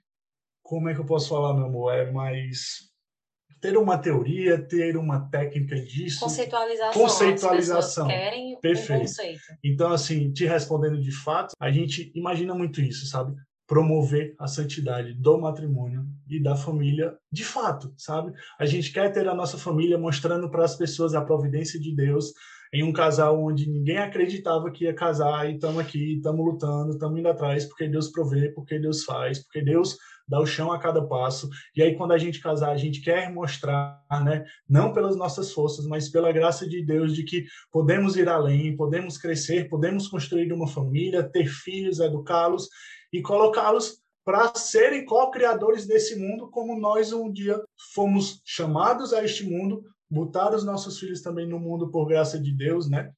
como 0.62 0.88
é 0.88 0.94
que 0.94 1.00
eu 1.00 1.04
posso 1.04 1.28
falar, 1.28 1.52
meu 1.52 1.66
amor, 1.66 1.92
é 1.92 2.10
mais 2.10 2.91
ter 3.62 3.78
uma 3.78 3.96
teoria, 3.96 4.60
ter 4.60 4.96
uma 4.96 5.20
técnica 5.30 5.76
disso. 5.76 6.18
Conceitualização. 6.18 7.00
Conceitualização. 7.00 8.08
Querem 8.08 8.58
Perfeito. 8.60 8.98
um 8.98 9.00
conceito. 9.02 9.40
Então, 9.64 9.92
assim, 9.92 10.32
te 10.32 10.44
respondendo 10.44 11.00
de 11.00 11.12
fato, 11.12 11.54
a 11.60 11.70
gente 11.70 12.10
imagina 12.12 12.52
muito 12.54 12.80
isso, 12.80 13.06
sabe? 13.06 13.36
Promover 13.64 14.34
a 14.36 14.48
santidade 14.48 15.14
do 15.14 15.38
matrimônio 15.38 16.04
e 16.28 16.42
da 16.42 16.56
família 16.56 17.16
de 17.30 17.44
fato, 17.44 17.94
sabe? 17.96 18.32
A 18.58 18.66
gente 18.66 18.92
quer 18.92 19.12
ter 19.12 19.28
a 19.28 19.34
nossa 19.34 19.56
família 19.56 19.96
mostrando 19.96 20.50
para 20.50 20.64
as 20.64 20.74
pessoas 20.74 21.14
a 21.14 21.24
providência 21.24 21.78
de 21.78 21.94
Deus 21.94 22.32
em 22.74 22.82
um 22.82 22.92
casal 22.92 23.40
onde 23.40 23.70
ninguém 23.70 23.98
acreditava 23.98 24.70
que 24.72 24.84
ia 24.84 24.94
casar 24.94 25.48
e 25.48 25.54
estamos 25.54 25.78
aqui, 25.78 26.16
estamos 26.16 26.44
lutando, 26.44 26.92
estamos 26.92 27.18
indo 27.18 27.28
atrás 27.28 27.64
porque 27.66 27.86
Deus 27.86 28.08
provê, 28.08 28.48
porque 28.48 28.78
Deus 28.78 29.04
faz, 29.04 29.38
porque 29.40 29.62
Deus 29.62 29.96
dá 30.32 30.40
o 30.40 30.46
chão 30.46 30.72
a 30.72 30.78
cada 30.78 31.06
passo. 31.06 31.50
E 31.76 31.82
aí, 31.82 31.94
quando 31.94 32.12
a 32.12 32.18
gente 32.18 32.40
casar, 32.40 32.70
a 32.70 32.76
gente 32.76 33.02
quer 33.02 33.30
mostrar, 33.30 34.02
né, 34.24 34.46
não 34.66 34.90
pelas 34.90 35.14
nossas 35.14 35.52
forças, 35.52 35.86
mas 35.86 36.08
pela 36.08 36.32
graça 36.32 36.66
de 36.66 36.82
Deus, 36.82 37.14
de 37.14 37.22
que 37.22 37.44
podemos 37.70 38.16
ir 38.16 38.30
além, 38.30 38.74
podemos 38.74 39.18
crescer, 39.18 39.68
podemos 39.68 40.08
construir 40.08 40.50
uma 40.50 40.66
família, 40.66 41.22
ter 41.22 41.46
filhos, 41.46 42.00
educá-los 42.00 42.66
e 43.12 43.20
colocá-los 43.20 44.00
para 44.24 44.54
serem 44.54 45.04
co-criadores 45.04 45.86
desse 45.86 46.16
mundo, 46.16 46.48
como 46.50 46.80
nós 46.80 47.12
um 47.12 47.30
dia 47.30 47.62
fomos 47.92 48.40
chamados 48.46 49.12
a 49.12 49.22
este 49.22 49.44
mundo, 49.44 49.82
botar 50.10 50.54
os 50.54 50.64
nossos 50.64 50.98
filhos 50.98 51.20
também 51.20 51.46
no 51.46 51.60
mundo 51.60 51.90
por 51.90 52.06
graça 52.06 52.38
de 52.38 52.54
Deus, 52.54 52.88
né? 52.88 53.12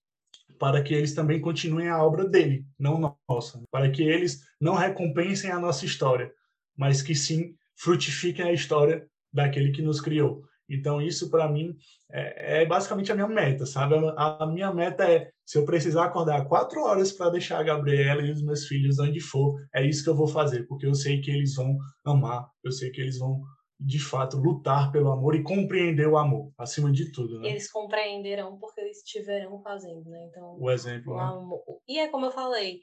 Para 0.59 0.83
que 0.83 0.92
eles 0.92 1.14
também 1.14 1.40
continuem 1.40 1.90
a 1.90 2.03
obra 2.03 2.27
dele, 2.27 2.64
não 2.77 3.16
nossa. 3.29 3.62
Para 3.70 3.88
que 3.90 4.03
eles 4.03 4.40
não 4.61 4.74
recompensem 4.74 5.50
a 5.53 5.61
nossa 5.61 5.85
história, 5.85 6.33
mas 6.76 7.02
que 7.02 7.14
sim 7.14 7.54
frutifiquem 7.76 8.44
a 8.44 8.52
história 8.52 9.06
daquele 9.32 9.72
que 9.72 9.82
nos 9.82 10.00
criou. 10.00 10.42
Então, 10.68 11.00
isso 11.00 11.30
para 11.30 11.48
mim 11.48 11.76
é, 12.10 12.62
é, 12.62 12.66
basicamente 12.66 13.12
a 13.12 13.14
minha 13.14 13.28
meta, 13.28 13.66
sabe? 13.66 13.94
A, 14.16 14.44
a, 14.44 14.46
minha 14.46 14.72
meta 14.72 15.04
é: 15.04 15.30
se 15.44 15.58
eu 15.58 15.64
precisar 15.64 16.04
acordar 16.04 16.46
quatro 16.46 16.80
horas 16.82 17.12
para 17.12 17.30
deixar 17.30 17.58
a 17.58 17.62
Gabriela 17.62 18.22
e 18.22 18.30
os 18.30 18.42
meus 18.42 18.66
filhos 18.66 18.98
onde 18.98 19.20
for, 19.20 19.56
é 19.74 19.84
isso 19.84 20.02
que 20.02 20.08
eu 20.08 20.16
vou 20.16 20.26
fazer, 20.26 20.66
porque 20.66 20.87
eu 20.87 20.94
sei 20.94 21.20
que 21.20 21.30
eles 21.30 21.54
vão 21.54 21.76
amar, 22.04 22.48
eu 22.62 22.72
sei 22.72 22.90
que 22.90 23.00
eles 23.00 23.18
vão, 23.18 23.42
de 23.78 23.98
fato, 23.98 24.38
lutar 24.38 24.90
pelo 24.90 25.12
amor 25.12 25.34
e 25.34 25.42
compreender 25.42 26.08
o 26.08 26.16
amor, 26.16 26.50
acima 26.56 26.90
de 26.90 27.12
tudo. 27.12 27.40
Né? 27.40 27.50
Eles 27.50 27.70
compreenderão 27.70 28.58
porque 28.58 28.80
eles 28.80 28.98
estiverão 28.98 29.60
fazendo, 29.60 30.08
né? 30.08 30.24
Então, 30.30 30.56
o 30.58 30.70
exemplo. 30.70 31.12
O 31.12 31.16
né? 31.16 31.78
E 31.87 31.98
é 31.98 32.08
como 32.08 32.24
eu 32.24 32.32
falei, 32.32 32.80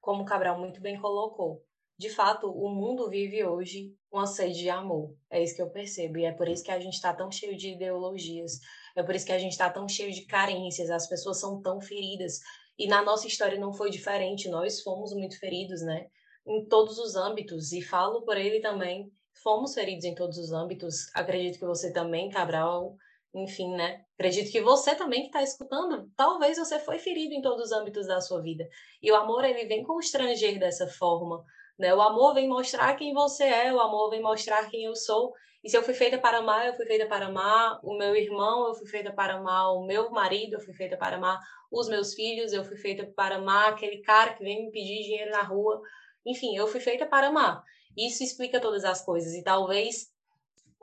como 0.00 0.22
o 0.22 0.26
Cabral 0.26 0.60
muito 0.60 0.80
bem 0.80 1.00
colocou 1.00 1.64
de 1.96 2.10
fato, 2.10 2.50
o 2.50 2.68
mundo 2.68 3.08
vive 3.08 3.44
hoje 3.44 3.94
uma 4.10 4.26
sede 4.26 4.60
de 4.60 4.68
amor. 4.68 5.14
É 5.30 5.42
isso 5.42 5.54
que 5.54 5.62
eu 5.62 5.70
percebo. 5.70 6.18
E 6.18 6.24
é 6.24 6.32
por 6.32 6.48
isso 6.48 6.64
que 6.64 6.72
a 6.72 6.80
gente 6.80 6.94
está 6.94 7.14
tão 7.14 7.30
cheio 7.30 7.56
de 7.56 7.70
ideologias. 7.70 8.58
É 8.96 9.02
por 9.02 9.14
isso 9.14 9.24
que 9.24 9.32
a 9.32 9.38
gente 9.38 9.52
está 9.52 9.70
tão 9.70 9.88
cheio 9.88 10.12
de 10.12 10.26
carências. 10.26 10.90
As 10.90 11.08
pessoas 11.08 11.38
são 11.38 11.62
tão 11.62 11.80
feridas. 11.80 12.40
E 12.76 12.88
na 12.88 13.02
nossa 13.02 13.28
história 13.28 13.58
não 13.58 13.72
foi 13.72 13.90
diferente. 13.90 14.48
Nós 14.48 14.82
fomos 14.82 15.12
muito 15.12 15.38
feridos, 15.38 15.82
né? 15.82 16.08
Em 16.44 16.66
todos 16.66 16.98
os 16.98 17.14
âmbitos. 17.14 17.72
E 17.72 17.80
falo 17.80 18.22
por 18.24 18.36
ele 18.36 18.60
também. 18.60 19.08
Fomos 19.42 19.72
feridos 19.72 20.04
em 20.04 20.16
todos 20.16 20.36
os 20.36 20.50
âmbitos. 20.50 21.08
Acredito 21.14 21.60
que 21.60 21.66
você 21.66 21.92
também, 21.92 22.28
Cabral. 22.28 22.96
Enfim, 23.32 23.72
né? 23.74 24.04
Acredito 24.14 24.50
que 24.50 24.60
você 24.60 24.96
também 24.96 25.22
que 25.22 25.26
está 25.26 25.42
escutando, 25.42 26.08
talvez 26.16 26.56
você 26.56 26.78
foi 26.78 27.00
ferido 27.00 27.34
em 27.34 27.42
todos 27.42 27.66
os 27.66 27.72
âmbitos 27.72 28.06
da 28.06 28.20
sua 28.20 28.40
vida. 28.40 28.64
E 29.02 29.10
o 29.10 29.16
amor, 29.16 29.44
ele 29.44 29.66
vem 29.66 29.82
constranger 29.82 30.58
dessa 30.60 30.86
forma 30.86 31.44
né? 31.78 31.94
O 31.94 32.00
amor 32.00 32.34
vem 32.34 32.48
mostrar 32.48 32.94
quem 32.94 33.12
você 33.12 33.44
é, 33.44 33.72
o 33.72 33.80
amor 33.80 34.10
vem 34.10 34.22
mostrar 34.22 34.68
quem 34.70 34.84
eu 34.84 34.94
sou. 34.94 35.32
E 35.62 35.70
se 35.70 35.76
eu 35.76 35.82
fui 35.82 35.94
feita 35.94 36.18
para 36.18 36.38
amar, 36.38 36.66
eu 36.66 36.74
fui 36.74 36.84
feita 36.84 37.06
para 37.06 37.26
amar 37.26 37.80
o 37.82 37.96
meu 37.96 38.14
irmão, 38.14 38.68
eu 38.68 38.74
fui 38.74 38.86
feita 38.86 39.12
para 39.12 39.34
amar 39.36 39.72
o 39.72 39.86
meu 39.86 40.10
marido, 40.10 40.54
eu 40.54 40.60
fui 40.60 40.74
feita 40.74 40.96
para 40.96 41.16
amar 41.16 41.40
os 41.72 41.88
meus 41.88 42.12
filhos, 42.12 42.52
eu 42.52 42.64
fui 42.64 42.76
feita 42.76 43.10
para 43.16 43.36
amar 43.36 43.70
aquele 43.70 44.02
cara 44.02 44.34
que 44.34 44.44
vem 44.44 44.66
me 44.66 44.70
pedir 44.70 45.02
dinheiro 45.02 45.30
na 45.30 45.42
rua. 45.42 45.80
Enfim, 46.26 46.54
eu 46.56 46.66
fui 46.66 46.80
feita 46.80 47.06
para 47.06 47.28
amar. 47.28 47.62
Isso 47.96 48.22
explica 48.22 48.60
todas 48.60 48.84
as 48.84 49.02
coisas. 49.02 49.32
E 49.34 49.42
talvez 49.42 50.12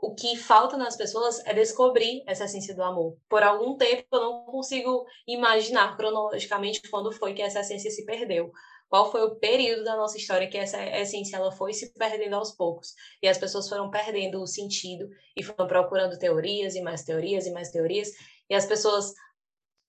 o 0.02 0.16
que 0.16 0.36
falta 0.36 0.76
nas 0.76 0.98
pessoas 0.98 1.46
é 1.46 1.54
descobrir 1.54 2.24
essa 2.26 2.46
essência 2.46 2.74
do 2.74 2.82
amor. 2.82 3.16
Por 3.30 3.44
algum 3.44 3.78
tempo 3.78 4.04
eu 4.12 4.20
não 4.20 4.46
consigo 4.46 5.06
imaginar 5.28 5.96
cronologicamente 5.96 6.82
quando 6.90 7.12
foi 7.12 7.36
que 7.36 7.42
essa 7.42 7.60
essência 7.60 7.92
se 7.92 8.04
perdeu 8.04 8.52
qual 8.92 9.10
foi 9.10 9.22
o 9.22 9.36
período 9.36 9.86
da 9.86 9.96
nossa 9.96 10.18
história 10.18 10.50
que 10.50 10.58
essa 10.58 10.86
essência 10.86 11.38
ela 11.38 11.50
foi 11.50 11.72
se 11.72 11.94
perdendo 11.94 12.34
aos 12.36 12.52
poucos 12.52 12.90
e 13.24 13.28
as 13.28 13.38
pessoas 13.38 13.70
foram 13.70 13.90
perdendo 13.90 14.42
o 14.42 14.46
sentido 14.46 15.08
e 15.34 15.42
foram 15.42 15.66
procurando 15.66 16.20
teorias 16.20 16.76
e 16.76 16.82
mais 16.82 17.02
teorias 17.02 17.46
e 17.46 17.52
mais 17.52 17.72
teorias 17.72 18.10
e 18.50 18.54
as 18.54 18.66
pessoas 18.66 19.14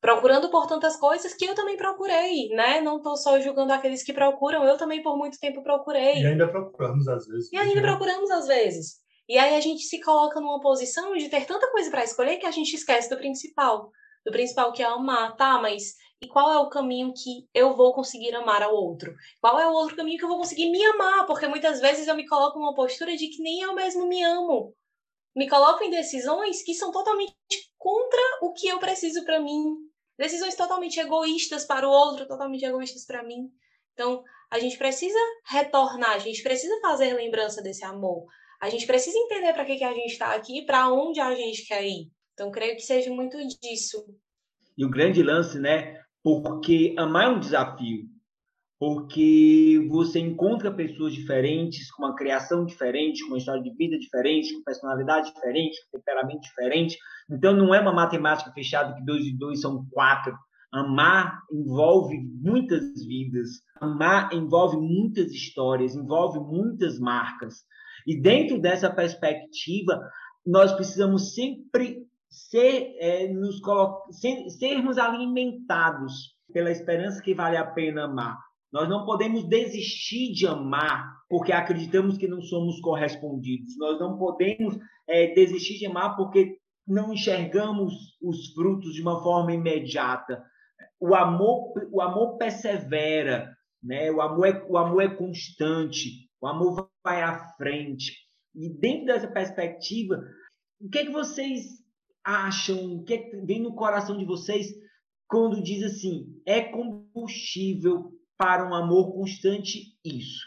procurando 0.01 0.51
por 0.51 0.69
tantas 0.69 0.95
coisas 0.97 1.35
que 1.35 1.45
eu 1.45 1.55
também 1.55 1.77
procurei, 1.77 2.49
né? 2.51 2.81
Não 2.81 2.99
estou 2.99 3.17
só 3.17 3.41
julgando 3.41 3.73
aqueles 3.73 4.05
que 4.05 4.13
procuram, 4.13 4.63
eu 4.63 4.77
também 4.77 5.03
por 5.03 5.19
muito 5.19 5.37
tempo 5.41 5.65
procurei. 5.65 6.21
E 6.21 6.27
ainda 6.27 6.47
procuramos 6.47 7.09
às 7.09 7.27
vezes. 7.27 7.53
E 7.53 7.57
ainda 7.57 7.81
procuramos 7.83 8.31
às 8.31 8.47
vezes. 8.47 9.01
E 9.29 9.37
aí 9.37 9.57
a 9.57 9.61
gente 9.61 9.83
se 9.83 10.01
coloca 10.01 10.41
numa 10.41 10.61
posição 10.61 11.13
de 11.17 11.29
ter 11.29 11.45
tanta 11.45 11.69
coisa 11.73 11.91
para 11.91 12.05
escolher 12.05 12.37
que 12.37 12.47
a 12.47 12.53
gente 12.53 12.73
esquece 12.75 13.11
do 13.11 13.17
principal. 13.17 13.91
Do 14.25 14.31
principal 14.31 14.73
que 14.73 14.83
é 14.83 14.87
amar, 14.87 15.35
tá? 15.37 15.61
Mas 15.61 15.95
e 16.23 16.29
qual 16.29 16.53
é 16.53 16.59
o 16.59 16.69
caminho 16.69 17.13
que 17.13 17.49
eu 17.53 17.75
vou 17.75 17.93
conseguir 17.93 18.33
amar 18.33 18.63
ao 18.63 18.73
outro? 18.73 19.13
Qual 19.41 19.59
é 19.59 19.67
o 19.67 19.73
outro 19.73 19.97
caminho 19.97 20.17
que 20.17 20.25
eu 20.25 20.29
vou 20.29 20.39
conseguir 20.39 20.71
me 20.71 20.83
amar? 20.85 21.27
Porque 21.27 21.49
muitas 21.49 21.81
vezes 21.81 22.07
eu 22.07 22.15
me 22.15 22.29
coloco 22.29 22.61
numa 22.61 22.77
postura 22.77 23.17
de 23.17 23.27
que 23.27 23.43
nem 23.43 23.63
eu 23.63 23.75
mesmo 23.75 24.07
me 24.07 24.23
amo. 24.23 24.73
Me 25.35 25.49
coloco 25.49 25.83
em 25.83 25.91
decisões 25.91 26.63
que 26.63 26.75
são 26.75 26.93
totalmente 26.93 27.35
contra 27.77 28.21
o 28.41 28.53
que 28.53 28.69
eu 28.69 28.79
preciso 28.79 29.25
para 29.25 29.41
mim. 29.41 29.75
Decisões 30.17 30.55
totalmente 30.55 31.01
egoístas 31.01 31.65
para 31.65 31.89
o 31.89 31.91
outro, 31.91 32.29
totalmente 32.29 32.65
egoístas 32.65 33.05
para 33.05 33.25
mim. 33.25 33.51
Então, 33.93 34.23
a 34.49 34.61
gente 34.61 34.79
precisa 34.79 35.19
retornar, 35.45 36.13
a 36.13 36.19
gente 36.19 36.41
precisa 36.41 36.79
fazer 36.81 37.15
lembrança 37.15 37.61
desse 37.61 37.85
amor. 37.85 38.27
A 38.61 38.71
gente 38.71 38.87
precisa 38.87 39.19
entender 39.19 39.53
para 39.55 39.65
que, 39.65 39.75
que 39.75 39.85
a 39.85 39.93
gente 39.93 40.13
está 40.13 40.33
aqui, 40.37 40.65
para 40.65 40.89
onde 40.93 41.19
a 41.19 41.35
gente 41.35 41.67
quer 41.67 41.85
ir. 41.85 42.13
Então, 42.33 42.49
creio 42.53 42.77
que 42.77 42.83
seja 42.83 43.11
muito 43.11 43.37
disso. 43.61 44.07
E 44.79 44.85
o 44.85 44.91
grande 44.91 45.21
lance, 45.21 45.59
né? 45.59 46.02
Porque 46.23 46.95
amar 46.99 47.25
é 47.25 47.29
um 47.29 47.41
desafio, 47.41 48.05
porque 48.79 49.87
você 49.89 50.19
encontra 50.19 50.73
pessoas 50.73 51.15
diferentes, 51.15 51.91
com 51.93 52.05
uma 52.05 52.17
criação 52.17 52.65
diferente, 52.65 53.23
com 53.23 53.29
uma 53.29 53.39
história 53.39 53.63
de 53.63 53.73
vida 53.75 53.99
diferente, 53.99 54.55
com 54.55 54.65
personalidade 54.65 55.33
diferente, 55.33 55.79
com 55.85 55.99
temperamento 55.99 56.41
diferente. 56.41 56.99
Então, 57.31 57.57
não 57.57 57.75
é 57.75 57.81
uma 57.81 57.93
matemática 57.93 58.51
fechada 58.53 58.95
que 58.95 59.05
dois 59.05 59.25
e 59.25 59.37
dois 59.37 59.61
são 59.61 59.87
quatro. 59.91 60.37
Amar 60.73 61.43
envolve 61.53 62.17
muitas 62.41 62.83
vidas, 63.07 63.51
amar 63.81 64.33
envolve 64.33 64.77
muitas 64.77 65.31
histórias, 65.31 65.95
envolve 65.95 66.41
muitas 66.41 66.99
marcas. 66.99 67.65
E 68.07 68.21
dentro 68.21 68.61
dessa 68.61 68.91
perspectiva, 68.91 70.01
nós 70.45 70.73
precisamos 70.73 71.35
sempre 71.35 72.05
ser, 72.33 72.97
é, 72.99 73.29
nos 73.29 73.61
ser, 74.11 74.49
sermos 74.51 74.97
alimentados 74.97 76.35
pela 76.53 76.71
esperança 76.71 77.23
que 77.23 77.35
vale 77.35 77.57
a 77.57 77.67
pena 77.67 78.05
amar. 78.05 78.39
Nós 78.73 78.89
não 78.89 79.05
podemos 79.05 79.45
desistir 79.45 80.33
de 80.33 80.47
amar 80.47 81.21
porque 81.29 81.53
acreditamos 81.53 82.17
que 82.17 82.27
não 82.27 82.41
somos 82.41 82.81
correspondidos. 82.81 83.77
Nós 83.79 84.01
não 84.01 84.17
podemos 84.17 84.79
é, 85.07 85.35
desistir 85.35 85.79
de 85.79 85.87
amar 85.87 86.17
porque 86.17 86.57
não 86.87 87.13
enxergamos 87.13 87.93
os 88.21 88.53
frutos 88.55 88.95
de 88.95 89.03
uma 89.03 89.23
forma 89.23 89.53
imediata. 89.53 90.43
O 90.99 91.15
amor, 91.15 91.75
o 91.93 92.01
amor 92.01 92.39
persevera, 92.39 93.55
né? 93.83 94.11
O 94.11 94.23
amor 94.23 94.47
é, 94.47 94.65
o 94.67 94.79
amor 94.79 95.03
é 95.03 95.09
constante. 95.09 96.31
O 96.41 96.47
amor 96.47 96.89
vai 97.05 97.21
à 97.21 97.39
frente. 97.57 98.15
E 98.55 98.71
dentro 98.71 99.07
dessa 99.07 99.29
perspectiva, 99.29 100.23
o 100.81 100.89
que 100.89 100.99
é 100.99 101.05
que 101.05 101.13
vocês 101.13 101.82
acham, 102.25 102.97
o 102.97 103.05
que 103.05 103.15
é 103.15 103.41
vem 103.45 103.61
no 103.61 103.75
coração 103.75 104.17
de 104.17 104.25
vocês 104.25 104.67
quando 105.29 105.63
diz 105.63 105.83
assim, 105.83 106.27
é 106.47 106.61
combustível 106.61 108.13
para 108.37 108.69
um 108.69 108.75
amor 108.75 109.15
constante 109.15 109.97
isso? 110.05 110.41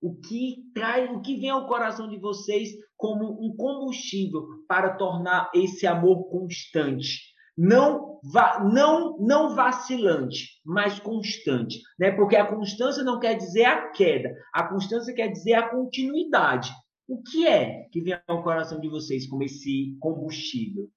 O 0.00 0.14
que 0.14 0.64
traz, 0.74 1.10
o 1.10 1.20
que 1.20 1.36
vem 1.36 1.50
ao 1.50 1.66
coração 1.66 2.08
de 2.08 2.18
vocês 2.18 2.70
como 2.96 3.44
um 3.44 3.54
combustível 3.54 4.46
para 4.66 4.96
tornar 4.96 5.50
esse 5.54 5.86
amor 5.86 6.30
constante? 6.30 7.18
Não, 7.56 8.18
va, 8.32 8.64
não, 8.64 9.18
não 9.18 9.54
vacilante, 9.54 10.58
mas 10.64 10.98
constante, 10.98 11.78
né? 11.98 12.10
Porque 12.10 12.36
a 12.36 12.46
constância 12.46 13.04
não 13.04 13.20
quer 13.20 13.34
dizer 13.34 13.66
a 13.66 13.90
queda, 13.90 14.34
a 14.54 14.66
constância 14.66 15.14
quer 15.14 15.28
dizer 15.28 15.52
a 15.54 15.68
continuidade. 15.68 16.72
O 17.06 17.20
que 17.22 17.46
é 17.46 17.86
que 17.92 18.00
vem 18.00 18.18
ao 18.26 18.42
coração 18.42 18.80
de 18.80 18.88
vocês 18.88 19.28
como 19.28 19.42
esse 19.42 19.94
combustível? 20.00 20.88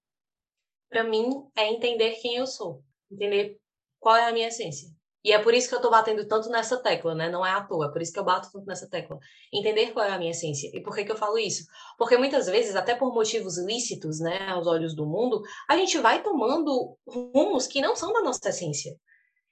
Para 0.93 1.03
mim, 1.03 1.27
é 1.55 1.67
entender 1.71 2.11
quem 2.21 2.35
eu 2.35 2.45
sou, 2.45 2.83
entender 3.11 3.57
qual 3.99 4.15
é 4.15 4.25
a 4.29 4.31
minha 4.31 4.47
essência. 4.47 4.87
E 5.23 5.31
é 5.31 5.39
por 5.39 5.53
isso 5.53 5.69
que 5.69 5.75
eu 5.75 5.81
tô 5.81 5.89
batendo 5.89 6.27
tanto 6.27 6.49
nessa 6.49 6.77
tecla, 6.83 7.15
né? 7.15 7.29
Não 7.29 7.45
é 7.45 7.51
à 7.51 7.63
toa, 7.63 7.87
é 7.87 7.91
por 7.91 8.01
isso 8.01 8.11
que 8.11 8.19
eu 8.19 8.25
bato 8.25 8.51
tanto 8.51 8.65
nessa 8.65 8.89
tecla. 8.89 9.17
Entender 9.53 9.91
qual 9.93 10.05
é 10.05 10.11
a 10.11 10.17
minha 10.17 10.31
essência. 10.31 10.69
E 10.73 10.83
por 10.83 10.93
que, 10.93 11.05
que 11.05 11.11
eu 11.11 11.15
falo 11.15 11.39
isso? 11.39 11.63
Porque 11.97 12.17
muitas 12.17 12.45
vezes, 12.47 12.75
até 12.75 12.93
por 12.93 13.13
motivos 13.13 13.57
ilícitos, 13.57 14.19
né, 14.19 14.49
aos 14.49 14.67
olhos 14.67 14.93
do 14.93 15.05
mundo, 15.05 15.41
a 15.69 15.77
gente 15.77 15.97
vai 15.97 16.21
tomando 16.21 16.97
rumos 17.07 17.65
que 17.67 17.81
não 17.81 17.95
são 17.95 18.11
da 18.11 18.21
nossa 18.21 18.49
essência. 18.49 18.93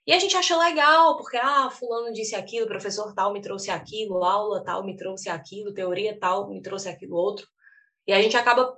E 0.05 0.11
a 0.11 0.19
gente 0.19 0.35
acha 0.35 0.57
legal, 0.57 1.15
porque, 1.15 1.37
ah, 1.37 1.69
fulano 1.69 2.11
disse 2.11 2.35
aquilo, 2.35 2.67
professor 2.67 3.13
tal 3.13 3.31
me 3.31 3.41
trouxe 3.41 3.71
aquilo, 3.71 4.23
aula 4.25 4.63
tal 4.63 4.83
me 4.83 4.97
trouxe 4.97 5.29
aquilo, 5.29 5.73
teoria 5.73 6.19
tal 6.19 6.49
me 6.49 6.61
trouxe 6.61 6.89
aquilo 6.89 7.15
outro. 7.15 7.47
E 8.07 8.11
a 8.11 8.21
gente 8.21 8.35
acaba, 8.35 8.75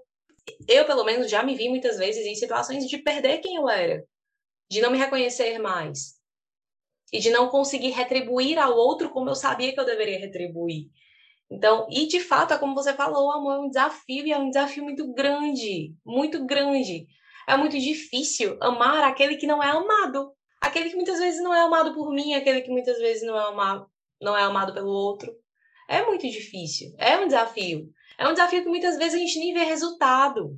eu 0.68 0.86
pelo 0.86 1.04
menos 1.04 1.30
já 1.30 1.44
me 1.44 1.56
vi 1.56 1.70
muitas 1.70 1.98
vezes 1.98 2.26
em 2.26 2.36
situações 2.36 2.88
de 2.88 2.98
perder 2.98 3.40
quem 3.40 3.56
eu 3.56 3.70
era, 3.70 4.04
de 4.70 4.82
não 4.82 4.92
me 4.92 4.98
reconhecer 4.98 5.58
mais, 5.60 6.16
e 7.12 7.20
de 7.20 7.30
não 7.30 7.48
conseguir 7.50 7.92
retribuir 7.92 8.58
ao 8.58 8.76
outro 8.76 9.10
como 9.12 9.30
eu 9.30 9.36
sabia 9.36 9.72
que 9.74 9.80
eu 9.80 9.86
deveria 9.86 10.20
retribuir. 10.20 10.90
Então, 11.50 11.88
e 11.92 12.08
de 12.08 12.20
fato, 12.20 12.54
é 12.54 12.58
como 12.58 12.74
você 12.74 12.94
falou, 12.94 13.28
o 13.28 13.32
amor 13.32 13.54
é 13.54 13.60
um 13.60 13.70
desafio 13.70 14.26
e 14.26 14.32
é 14.32 14.38
um 14.38 14.50
desafio 14.50 14.84
muito 14.84 15.14
grande, 15.14 15.94
muito 16.04 16.44
grande. 16.46 17.06
É 17.48 17.56
muito 17.56 17.78
difícil 17.78 18.58
amar 18.60 19.04
aquele 19.04 19.36
que 19.36 19.46
não 19.46 19.62
é 19.62 19.70
amado, 19.70 20.34
aquele 20.60 20.90
que 20.90 20.96
muitas 20.96 21.20
vezes 21.20 21.44
não 21.44 21.54
é 21.54 21.62
amado 21.62 21.94
por 21.94 22.12
mim, 22.12 22.34
aquele 22.34 22.62
que 22.62 22.72
muitas 22.72 22.98
vezes 22.98 23.22
não 23.22 23.38
é 23.38 23.48
amado, 23.48 23.86
não 24.20 24.36
é 24.36 24.42
amado 24.42 24.74
pelo 24.74 24.90
outro. 24.90 25.32
É 25.88 26.04
muito 26.04 26.28
difícil, 26.28 26.96
é 26.98 27.18
um 27.20 27.28
desafio. 27.28 27.92
É 28.24 28.28
um 28.30 28.32
desafio 28.32 28.64
que 28.64 28.70
muitas 28.70 28.98
vezes 28.98 29.16
a 29.16 29.18
gente 29.18 29.38
nem 29.38 29.54
vê 29.54 29.66
resultado, 29.66 30.58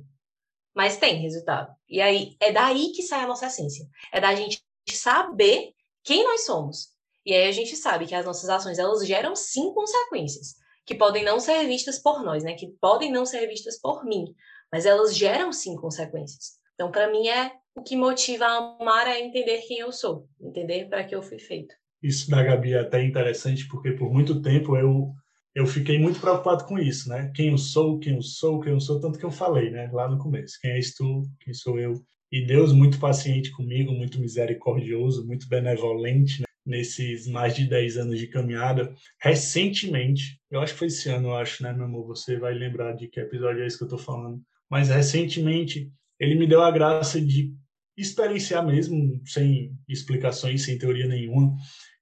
mas 0.72 0.98
tem 0.98 1.20
resultado. 1.20 1.74
E 1.88 2.00
aí 2.00 2.36
é 2.38 2.52
daí 2.52 2.92
que 2.92 3.02
sai 3.02 3.24
a 3.24 3.26
nossa 3.26 3.46
essência. 3.46 3.84
É 4.12 4.20
da 4.20 4.32
gente 4.36 4.62
saber 4.88 5.72
quem 6.04 6.22
nós 6.22 6.46
somos. 6.46 6.90
E 7.24 7.34
aí 7.34 7.48
a 7.48 7.52
gente 7.52 7.74
sabe 7.74 8.06
que 8.06 8.14
as 8.14 8.24
nossas 8.24 8.48
ações 8.48 8.78
elas 8.78 9.04
geram 9.04 9.34
sim 9.34 9.74
consequências, 9.74 10.54
que 10.86 10.94
podem 10.94 11.24
não 11.24 11.40
ser 11.40 11.66
vistas 11.66 11.98
por 11.98 12.22
nós, 12.22 12.44
né? 12.44 12.54
Que 12.54 12.68
podem 12.80 13.10
não 13.10 13.26
ser 13.26 13.44
vistas 13.48 13.80
por 13.80 14.04
mim, 14.04 14.32
mas 14.70 14.86
elas 14.86 15.16
geram 15.16 15.52
sim 15.52 15.74
consequências. 15.74 16.60
Então, 16.74 16.92
para 16.92 17.10
mim 17.10 17.26
é 17.26 17.50
o 17.74 17.82
que 17.82 17.96
motiva 17.96 18.46
a 18.46 18.76
amar 18.80 19.08
é 19.08 19.20
entender 19.20 19.58
quem 19.62 19.80
eu 19.80 19.90
sou, 19.90 20.28
entender 20.40 20.88
para 20.88 21.02
que 21.02 21.16
eu 21.16 21.22
fui 21.22 21.40
feito. 21.40 21.74
Isso 22.00 22.30
da 22.30 22.44
Gabi 22.44 22.74
é 22.74 22.80
até 22.80 23.02
interessante 23.02 23.66
porque 23.66 23.90
por 23.90 24.12
muito 24.12 24.40
tempo 24.40 24.76
eu 24.76 25.12
eu 25.56 25.66
fiquei 25.66 25.98
muito 25.98 26.20
preocupado 26.20 26.66
com 26.66 26.78
isso, 26.78 27.08
né? 27.08 27.32
Quem 27.34 27.48
eu 27.48 27.56
sou, 27.56 27.98
quem 27.98 28.16
eu 28.16 28.20
sou, 28.20 28.60
quem 28.60 28.74
eu 28.74 28.78
sou, 28.78 29.00
tanto 29.00 29.18
que 29.18 29.24
eu 29.24 29.30
falei, 29.30 29.70
né? 29.70 29.88
Lá 29.90 30.06
no 30.06 30.18
começo, 30.18 30.58
quem 30.60 30.72
és 30.72 30.92
tu, 30.92 31.22
quem 31.40 31.54
sou 31.54 31.80
eu. 31.80 31.94
E 32.30 32.44
Deus 32.44 32.74
muito 32.74 32.98
paciente 32.98 33.50
comigo, 33.52 33.90
muito 33.90 34.20
misericordioso, 34.20 35.26
muito 35.26 35.48
benevolente 35.48 36.42
né? 36.42 36.46
nesses 36.66 37.26
mais 37.26 37.56
de 37.56 37.66
10 37.66 37.96
anos 37.96 38.18
de 38.18 38.26
caminhada. 38.26 38.94
Recentemente, 39.18 40.38
eu 40.50 40.60
acho 40.60 40.74
que 40.74 40.78
foi 40.78 40.88
esse 40.88 41.08
ano, 41.08 41.28
eu 41.28 41.34
acho, 41.36 41.62
né, 41.62 41.72
meu 41.72 41.86
amor? 41.86 42.06
Você 42.08 42.38
vai 42.38 42.52
lembrar 42.52 42.92
de 42.92 43.08
que 43.08 43.18
episódio 43.18 43.62
é 43.62 43.66
esse 43.66 43.78
que 43.78 43.84
eu 43.84 43.88
tô 43.88 43.96
falando. 43.96 44.42
Mas 44.68 44.90
recentemente, 44.90 45.90
ele 46.20 46.34
me 46.34 46.46
deu 46.46 46.60
a 46.60 46.70
graça 46.70 47.18
de 47.18 47.54
experienciar 47.96 48.66
mesmo, 48.66 49.22
sem 49.24 49.74
explicações, 49.88 50.66
sem 50.66 50.76
teoria 50.76 51.06
nenhuma, 51.06 51.56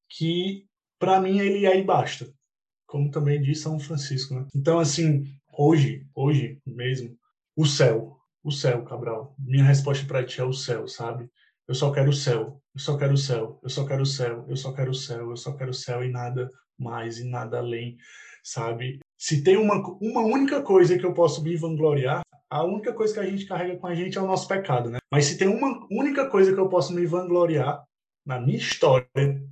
que 0.08 0.66
para 0.98 1.20
mim 1.20 1.38
ele 1.38 1.64
aí 1.68 1.84
basta. 1.84 2.26
Como 2.94 3.10
também 3.10 3.42
diz 3.42 3.60
São 3.60 3.76
Francisco, 3.76 4.34
né? 4.36 4.46
Então, 4.54 4.78
assim, 4.78 5.24
hoje, 5.52 6.06
hoje 6.14 6.60
mesmo, 6.64 7.18
o 7.56 7.66
céu, 7.66 8.16
o 8.40 8.52
céu, 8.52 8.84
Cabral. 8.84 9.34
Minha 9.36 9.64
resposta 9.64 10.06
para 10.06 10.24
ti 10.24 10.40
é 10.40 10.44
o 10.44 10.52
céu, 10.52 10.86
sabe? 10.86 11.28
Eu 11.66 11.74
só 11.74 11.90
quero 11.90 12.10
o 12.10 12.12
céu, 12.12 12.62
eu 12.72 12.80
só 12.80 12.96
quero 12.96 13.14
o 13.14 13.16
céu, 13.16 13.58
eu 13.64 13.68
só 13.68 13.84
quero 13.84 14.02
o 14.02 14.06
céu, 14.06 14.46
eu 14.48 14.56
só 14.56 14.72
quero 14.72 14.92
o 14.92 14.94
céu, 14.94 15.30
eu 15.30 15.36
só 15.36 15.52
quero 15.56 15.72
o 15.72 15.74
céu 15.74 16.04
e 16.04 16.08
nada 16.08 16.48
mais 16.78 17.18
e 17.18 17.24
nada 17.24 17.58
além, 17.58 17.96
sabe? 18.44 19.00
Se 19.18 19.42
tem 19.42 19.56
uma, 19.56 19.74
uma 20.00 20.20
única 20.20 20.62
coisa 20.62 20.96
que 20.96 21.04
eu 21.04 21.12
posso 21.12 21.42
me 21.42 21.56
vangloriar, 21.56 22.22
a 22.48 22.62
única 22.62 22.92
coisa 22.92 23.12
que 23.12 23.18
a 23.18 23.26
gente 23.26 23.44
carrega 23.46 23.76
com 23.76 23.88
a 23.88 23.94
gente 23.96 24.16
é 24.16 24.22
o 24.22 24.26
nosso 24.28 24.46
pecado, 24.46 24.88
né? 24.88 24.98
Mas 25.10 25.24
se 25.24 25.36
tem 25.36 25.48
uma 25.48 25.84
única 25.90 26.30
coisa 26.30 26.54
que 26.54 26.60
eu 26.60 26.68
posso 26.68 26.94
me 26.94 27.04
vangloriar 27.06 27.82
na 28.24 28.40
minha 28.40 28.56
história, 28.56 29.42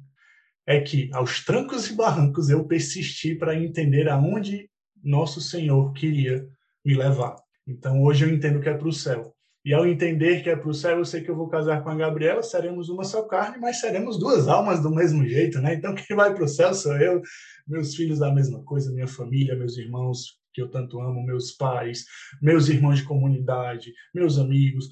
é 0.66 0.81
que 0.81 1.11
aos 1.12 1.44
trancos 1.44 1.90
e 1.90 1.94
barrancos 1.94 2.48
eu 2.48 2.64
persisti 2.64 3.35
para 3.35 3.59
entender 3.59 4.09
aonde 4.09 4.68
nosso 5.03 5.40
Senhor 5.40 5.92
queria 5.92 6.46
me 6.85 6.94
levar. 6.94 7.37
Então 7.66 8.03
hoje 8.03 8.25
eu 8.25 8.33
entendo 8.33 8.61
que 8.61 8.68
é 8.68 8.75
para 8.75 8.88
o 8.88 8.92
céu. 8.92 9.35
E 9.64 9.72
ao 9.72 9.87
entender 9.87 10.42
que 10.42 10.51
é 10.51 10.57
para 10.57 10.68
o 10.68 10.75
céu, 10.75 10.98
eu 10.98 11.05
sei 11.05 11.22
que 11.22 11.31
eu 11.31 11.37
vou 11.37 11.48
casar 11.48 11.85
com 11.85 11.90
a 11.90 11.94
Gabriela, 11.94 12.42
seremos 12.42 12.88
uma 12.88 13.05
só 13.05 13.22
carne, 13.22 13.59
mas 13.61 13.79
seremos 13.79 14.18
duas 14.18 14.48
almas 14.48 14.83
do 14.83 14.90
mesmo 14.90 15.25
jeito, 15.25 15.61
né? 15.61 15.75
Então 15.75 15.94
quem 15.94 16.16
vai 16.16 16.35
para 16.35 16.44
o 16.44 16.48
céu 16.48 16.75
sou 16.75 16.96
eu, 16.96 17.22
meus 17.66 17.94
filhos 17.94 18.22
a 18.22 18.33
mesma 18.33 18.62
coisa, 18.64 18.92
minha 18.92 19.07
família, 19.07 19.57
meus 19.57 19.77
irmãos 19.77 20.40
que 20.53 20.61
eu 20.61 20.68
tanto 20.68 21.01
amo, 21.01 21.25
meus 21.25 21.53
pais, 21.53 22.05
meus 22.40 22.68
irmãos 22.68 22.98
de 22.98 23.05
comunidade, 23.05 23.92
meus 24.14 24.38
amigos. 24.38 24.88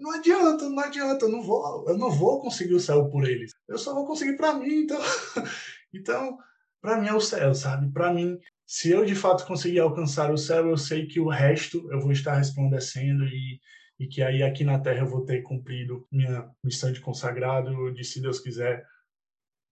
Não 0.00 0.12
adianta, 0.12 0.68
não 0.68 0.80
adianta, 0.80 1.24
eu 1.24 1.30
não 1.30 1.42
vou, 1.42 1.84
eu 1.88 1.96
não 1.96 2.10
vou 2.10 2.40
conseguir 2.40 2.74
o 2.74 2.80
céu 2.80 3.08
por 3.10 3.28
eles. 3.28 3.52
Eu 3.66 3.78
só 3.78 3.94
vou 3.94 4.06
conseguir 4.06 4.36
para 4.36 4.54
mim, 4.54 4.82
então. 4.82 5.00
Então, 5.96 6.36
para 6.82 7.00
mim 7.00 7.06
é 7.06 7.14
o 7.14 7.20
céu, 7.20 7.54
sabe? 7.54 7.88
Para 7.92 8.12
mim 8.12 8.36
se 8.66 8.90
eu 8.90 9.04
de 9.04 9.14
fato 9.14 9.46
conseguir 9.46 9.80
alcançar 9.80 10.32
o 10.32 10.38
céu, 10.38 10.68
eu 10.68 10.76
sei 10.76 11.06
que 11.06 11.20
o 11.20 11.28
resto 11.28 11.90
eu 11.92 12.00
vou 12.00 12.12
estar 12.12 12.36
resplandecendo 12.36 13.24
e, 13.24 13.60
e 13.98 14.06
que 14.06 14.22
aí 14.22 14.42
aqui 14.42 14.64
na 14.64 14.78
terra 14.78 15.00
eu 15.00 15.06
vou 15.06 15.24
ter 15.24 15.42
cumprido 15.42 16.06
minha 16.10 16.50
missão 16.62 16.90
de 16.90 17.00
consagrado, 17.00 17.92
de 17.92 18.02
se 18.04 18.22
Deus 18.22 18.40
quiser, 18.40 18.86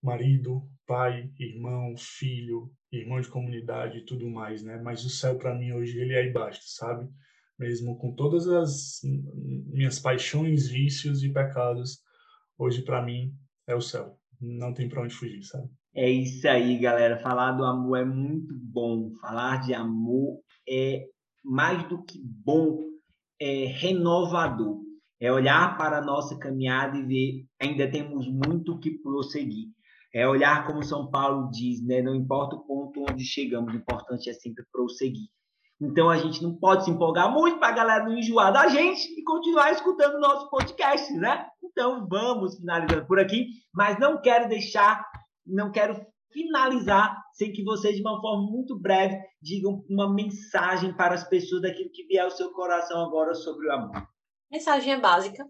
marido, 0.01 0.69
pai, 0.85 1.31
irmão, 1.39 1.95
filho, 1.97 2.71
irmão 2.91 3.19
de 3.19 3.29
comunidade 3.29 3.99
e 3.99 4.05
tudo 4.05 4.29
mais, 4.29 4.63
né? 4.63 4.79
Mas 4.79 5.03
o 5.03 5.09
céu 5.09 5.37
para 5.37 5.55
mim 5.55 5.71
hoje 5.71 5.99
ele 5.99 6.13
é 6.13 6.19
aí 6.19 6.31
baixo, 6.31 6.61
sabe? 6.65 7.09
Mesmo 7.57 7.97
com 7.97 8.13
todas 8.15 8.47
as 8.47 8.99
minhas 9.67 9.99
paixões, 9.99 10.67
vícios 10.67 11.23
e 11.23 11.31
pecados, 11.31 12.01
hoje 12.57 12.81
para 12.81 13.03
mim 13.03 13.33
é 13.67 13.75
o 13.75 13.81
céu. 13.81 14.17
Não 14.41 14.73
tem 14.73 14.89
para 14.89 15.03
onde 15.03 15.13
fugir, 15.13 15.43
sabe? 15.43 15.69
É 15.95 16.09
isso 16.09 16.47
aí, 16.47 16.77
galera. 16.79 17.21
Falar 17.21 17.51
do 17.51 17.63
amor 17.63 17.97
é 17.97 18.05
muito 18.05 18.53
bom. 18.55 19.11
Falar 19.21 19.61
de 19.61 19.73
amor 19.73 20.39
é 20.67 21.05
mais 21.43 21.87
do 21.87 22.03
que 22.03 22.19
bom, 22.23 22.79
é 23.39 23.65
renovador. 23.65 24.81
É 25.19 25.31
olhar 25.31 25.77
para 25.77 25.99
a 25.99 26.03
nossa 26.03 26.37
caminhada 26.37 26.97
e 26.97 27.05
ver 27.05 27.45
ainda 27.61 27.89
temos 27.89 28.27
muito 28.27 28.79
que 28.79 28.91
prosseguir. 28.99 29.69
É 30.13 30.27
olhar 30.27 30.65
como 30.65 30.83
São 30.83 31.09
Paulo 31.09 31.49
diz, 31.49 31.81
né? 31.81 32.01
Não 32.01 32.15
importa 32.15 32.55
o 32.55 32.65
ponto 32.65 33.05
onde 33.09 33.23
chegamos, 33.23 33.73
o 33.73 33.77
importante 33.77 34.29
é 34.29 34.33
sempre 34.33 34.65
prosseguir. 34.71 35.29
Então 35.81 36.09
a 36.09 36.17
gente 36.17 36.41
não 36.41 36.55
pode 36.55 36.85
se 36.85 36.91
empolgar 36.91 37.31
muito 37.31 37.59
para 37.59 37.69
a 37.69 37.75
galera 37.75 38.05
não 38.05 38.17
enjoar 38.17 38.53
da 38.53 38.67
gente 38.67 39.07
e 39.19 39.23
continuar 39.23 39.71
escutando 39.71 40.15
o 40.15 40.19
nosso 40.19 40.49
podcast, 40.49 41.11
né? 41.13 41.45
Então 41.63 42.07
vamos 42.07 42.55
finalizando 42.57 43.05
por 43.05 43.19
aqui, 43.19 43.47
mas 43.73 43.99
não 43.99 44.21
quero 44.21 44.47
deixar 44.47 45.03
não 45.45 45.71
quero 45.71 46.05
finalizar 46.31 47.21
sem 47.33 47.51
que 47.51 47.63
vocês, 47.63 47.95
de 47.95 48.01
uma 48.01 48.19
forma 48.19 48.49
muito 48.49 48.77
breve, 48.79 49.17
digam 49.41 49.83
uma 49.89 50.11
mensagem 50.11 50.95
para 50.95 51.13
as 51.15 51.27
pessoas 51.27 51.61
daquilo 51.61 51.91
que 51.91 52.05
vier 52.05 52.23
ao 52.23 52.31
seu 52.31 52.51
coração 52.51 53.05
agora 53.05 53.35
sobre 53.35 53.67
o 53.67 53.71
amor. 53.71 54.07
Mensagem 54.51 54.93
é 54.93 54.99
básica 54.99 55.47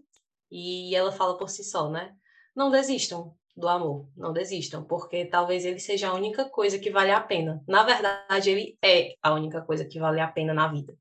e 0.50 0.94
ela 0.94 1.12
fala 1.12 1.36
por 1.36 1.48
si 1.48 1.64
só, 1.64 1.88
né? 1.88 2.14
Não 2.54 2.70
desistam 2.70 3.34
do 3.56 3.68
amor, 3.68 4.08
não 4.16 4.32
desistam, 4.32 4.84
porque 4.84 5.24
talvez 5.26 5.64
ele 5.64 5.78
seja 5.78 6.08
a 6.08 6.14
única 6.14 6.44
coisa 6.46 6.78
que 6.78 6.90
vale 6.90 7.12
a 7.12 7.20
pena. 7.20 7.62
Na 7.68 7.84
verdade, 7.84 8.50
ele 8.50 8.78
é 8.82 9.14
a 9.22 9.32
única 9.32 9.60
coisa 9.60 9.84
que 9.84 9.98
vale 9.98 10.20
a 10.20 10.28
pena 10.28 10.52
na 10.52 10.68
vida. 10.68 10.94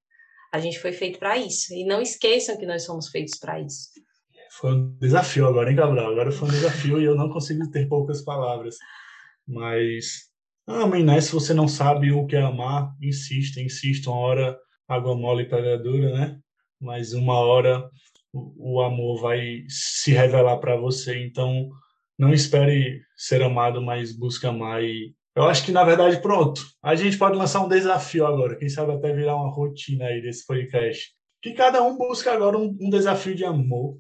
A 0.52 0.60
gente 0.60 0.80
foi 0.80 0.92
feito 0.92 1.18
para 1.18 1.36
isso 1.36 1.74
e 1.74 1.84
não 1.84 2.00
esqueçam 2.00 2.58
que 2.58 2.66
nós 2.66 2.84
somos 2.84 3.10
feitos 3.10 3.40
para 3.40 3.60
isso. 3.60 3.90
Foi 4.52 4.72
um 4.72 4.96
desafio 5.00 5.48
agora, 5.48 5.72
hein, 5.72 5.76
Gabriel? 5.76 6.12
Agora 6.12 6.32
foi 6.32 6.48
um 6.48 6.52
desafio 6.52 7.02
e 7.02 7.06
eu 7.06 7.16
não 7.16 7.28
consigo 7.30 7.68
ter 7.72 7.88
poucas 7.88 8.22
palavras. 8.22 8.78
Mas 9.48 10.30
amem, 10.68 11.04
né? 11.04 11.20
Se 11.22 11.32
você 11.32 11.56
não 11.56 11.68
sabe 11.68 12.12
o 12.12 12.28
que 12.28 12.36
é 12.36 12.42
amar, 12.42 12.94
insista, 13.02 13.60
insista. 13.60 14.12
Uma 14.12 14.20
hora 14.20 14.60
água 14.88 15.16
mole 15.16 15.44
e 15.44 15.50
pedra 15.50 15.76
dura, 15.78 16.12
né? 16.12 16.40
Mas 16.80 17.14
uma 17.14 17.34
hora 17.40 17.90
o 18.32 18.80
amor 18.82 19.22
vai 19.22 19.64
se 19.68 20.12
revelar 20.12 20.58
para 20.58 20.76
você. 20.76 21.24
Então, 21.26 21.72
não 22.18 22.34
espere 22.34 23.02
ser 23.16 23.42
amado, 23.42 23.82
mas 23.82 24.16
busque 24.16 24.46
amar. 24.46 24.84
E 24.84 25.14
eu 25.36 25.44
acho 25.44 25.66
que, 25.66 25.72
na 25.72 25.84
verdade, 25.84 26.22
pronto. 26.22 26.62
A 26.82 26.96
gente 26.96 27.18
pode 27.18 27.38
lançar 27.38 27.62
um 27.62 27.70
desafio 27.70 28.26
agora. 28.26 28.56
Quem 28.56 28.70
sabe 28.70 28.92
até 28.92 29.14
virar 29.14 29.36
uma 29.36 29.52
rotina 29.52 30.06
aí 30.06 30.22
desse 30.22 30.46
podcast. 30.46 31.12
Que 31.42 31.54
cada 31.54 31.84
um 31.84 31.98
busque 31.98 32.30
agora 32.30 32.58
um, 32.58 32.76
um 32.80 32.90
desafio 32.90 33.36
de 33.36 33.44
amor 33.44 33.98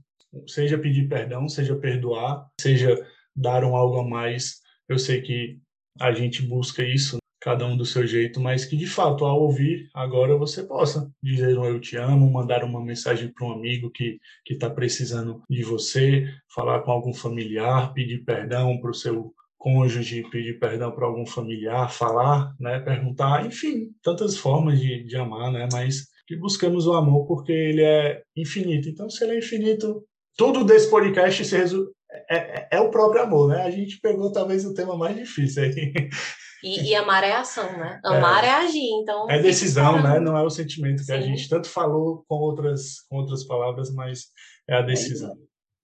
seja 0.47 0.77
pedir 0.77 1.07
perdão, 1.07 1.47
seja 1.47 1.75
perdoar, 1.75 2.47
seja 2.59 2.95
dar 3.35 3.63
um 3.63 3.75
algo 3.75 3.99
a 3.99 4.07
mais. 4.07 4.61
Eu 4.87 4.97
sei 4.97 5.21
que 5.21 5.59
a 5.99 6.11
gente 6.11 6.41
busca 6.41 6.83
isso 6.83 7.17
cada 7.43 7.65
um 7.65 7.75
do 7.75 7.85
seu 7.85 8.07
jeito, 8.07 8.39
mas 8.39 8.63
que 8.63 8.77
de 8.77 8.87
fato, 8.87 9.25
ao 9.25 9.41
ouvir, 9.41 9.89
agora 9.93 10.37
você 10.37 10.63
possa 10.63 11.11
dizer 11.21 11.59
um 11.59 11.65
eu 11.65 11.77
te 11.77 11.97
amo, 11.97 12.31
mandar 12.31 12.63
uma 12.63 12.81
mensagem 12.81 13.27
para 13.33 13.45
um 13.45 13.51
amigo 13.51 13.91
que 13.91 14.17
está 14.49 14.69
precisando 14.69 15.43
de 15.49 15.61
você, 15.61 16.25
falar 16.47 16.83
com 16.83 16.91
algum 16.91 17.13
familiar, 17.13 17.93
pedir 17.93 18.23
perdão 18.23 18.79
para 18.79 18.91
o 18.91 18.93
seu 18.93 19.33
cônjuge, 19.57 20.23
pedir 20.31 20.57
perdão 20.57 20.89
para 20.93 21.05
algum 21.05 21.25
familiar, 21.25 21.91
falar, 21.91 22.55
né, 22.57 22.79
perguntar, 22.79 23.45
enfim, 23.45 23.89
tantas 24.01 24.37
formas 24.37 24.79
de, 24.79 25.03
de 25.03 25.17
amar, 25.17 25.51
né, 25.51 25.67
mas 25.69 26.07
que 26.25 26.37
buscamos 26.37 26.87
o 26.87 26.93
amor 26.93 27.27
porque 27.27 27.51
ele 27.51 27.83
é 27.83 28.21
infinito. 28.37 28.87
Então, 28.87 29.09
se 29.09 29.21
ele 29.21 29.33
é 29.33 29.39
infinito, 29.39 30.01
tudo 30.37 30.63
desse 30.63 30.89
podcast 30.89 31.43
se 31.43 31.57
resume, 31.57 31.91
é, 32.29 32.37
é, 32.37 32.67
é, 32.71 32.79
o 32.79 32.89
próprio 32.89 33.23
amor, 33.23 33.49
né? 33.49 33.63
A 33.63 33.71
gente 33.71 33.99
pegou 33.99 34.31
talvez 34.31 34.65
o 34.65 34.73
tema 34.73 34.95
mais 34.95 35.17
difícil 35.17 35.63
aí. 35.63 35.93
E, 36.63 36.89
e 36.89 36.95
amar 36.95 37.23
é 37.23 37.33
ação, 37.33 37.69
né? 37.77 37.99
Amar 38.03 38.43
é, 38.43 38.47
é 38.47 38.53
agir, 38.53 38.89
então... 39.01 39.29
É 39.29 39.41
decisão, 39.41 40.01
né? 40.01 40.19
Não 40.19 40.37
é 40.37 40.41
o 40.41 40.49
sentimento 40.49 40.99
que 40.99 41.05
Sim. 41.05 41.13
a 41.13 41.21
gente 41.21 41.49
tanto 41.49 41.67
falou 41.67 42.23
com 42.27 42.35
outras, 42.35 43.01
com 43.09 43.17
outras 43.17 43.45
palavras, 43.45 43.93
mas 43.93 44.27
é 44.69 44.75
a 44.75 44.81
decisão. 44.81 45.35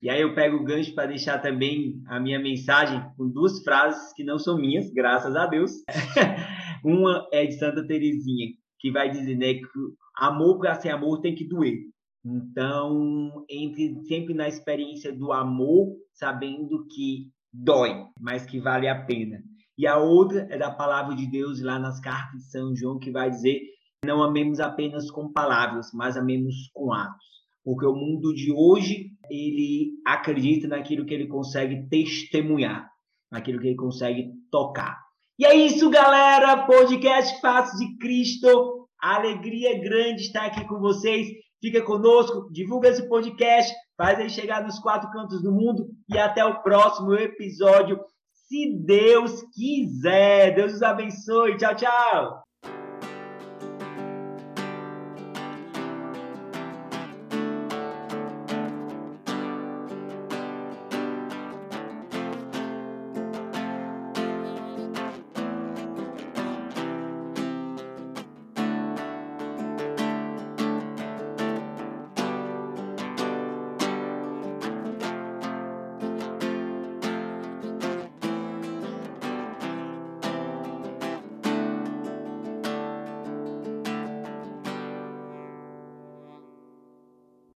E 0.01 0.09
aí 0.09 0.21
eu 0.21 0.33
pego 0.33 0.55
o 0.55 0.63
gancho 0.63 0.95
para 0.95 1.07
deixar 1.09 1.39
também 1.39 2.01
a 2.07 2.19
minha 2.19 2.39
mensagem 2.39 3.03
com 3.17 3.27
duas 3.27 3.61
frases 3.61 4.13
que 4.13 4.23
não 4.23 4.39
são 4.39 4.57
minhas, 4.57 4.89
graças 4.91 5.35
a 5.35 5.45
Deus. 5.45 5.71
Uma 6.83 7.27
é 7.33 7.45
de 7.45 7.59
Santa 7.59 7.85
Teresinha, 7.85 8.47
que 8.79 8.89
vai 8.91 9.11
dizer 9.11 9.35
né, 9.35 9.55
que 9.55 9.65
amor 10.15 10.57
para 10.57 10.75
ser 10.75 10.91
amor 10.91 11.19
tem 11.19 11.35
que 11.35 11.43
doer. 11.43 11.79
Então, 12.25 13.45
entre 13.49 14.01
sempre 14.07 14.33
na 14.33 14.47
experiência 14.47 15.11
do 15.11 15.33
amor, 15.33 15.95
sabendo 16.13 16.85
que 16.87 17.29
dói, 17.51 18.05
mas 18.19 18.45
que 18.45 18.59
vale 18.59 18.87
a 18.87 19.03
pena. 19.03 19.43
E 19.79 19.87
a 19.87 19.97
outra 19.97 20.45
é 20.49 20.57
da 20.57 20.69
palavra 20.69 21.15
de 21.15 21.25
Deus 21.25 21.61
lá 21.61 21.79
nas 21.79 22.01
cartas 22.01 22.41
de 22.41 22.51
São 22.51 22.75
João, 22.75 22.99
que 22.99 23.11
vai 23.11 23.29
dizer: 23.29 23.61
não 24.03 24.21
amemos 24.21 24.59
apenas 24.59 25.09
com 25.09 25.31
palavras, 25.31 25.91
mas 25.93 26.17
amemos 26.17 26.69
com 26.73 26.91
atos. 26.91 27.25
Porque 27.63 27.85
o 27.85 27.95
mundo 27.95 28.33
de 28.33 28.51
hoje, 28.51 29.11
ele 29.29 29.91
acredita 30.05 30.67
naquilo 30.67 31.05
que 31.05 31.13
ele 31.13 31.27
consegue 31.27 31.87
testemunhar, 31.87 32.89
naquilo 33.31 33.57
que 33.57 33.67
ele 33.67 33.77
consegue 33.77 34.29
tocar. 34.51 34.99
E 35.39 35.45
é 35.45 35.55
isso, 35.55 35.89
galera! 35.89 36.65
Podcast 36.65 37.39
Passos 37.39 37.79
de 37.79 37.97
Cristo. 37.99 38.85
Alegria 39.01 39.79
grande 39.79 40.23
estar 40.23 40.47
aqui 40.47 40.67
com 40.67 40.81
vocês. 40.81 41.25
Fica 41.61 41.81
conosco, 41.81 42.51
divulga 42.51 42.89
esse 42.89 43.07
podcast, 43.07 43.73
faz 43.97 44.19
ele 44.19 44.29
chegar 44.29 44.61
nos 44.61 44.77
quatro 44.79 45.09
cantos 45.11 45.41
do 45.41 45.53
mundo 45.53 45.87
e 46.09 46.17
até 46.17 46.43
o 46.43 46.61
próximo 46.61 47.13
episódio, 47.13 47.97
se 48.49 48.75
Deus 48.83 49.43
quiser. 49.53 50.55
Deus 50.55 50.73
os 50.73 50.81
abençoe. 50.81 51.55
Tchau, 51.57 51.75
tchau. 51.75 52.48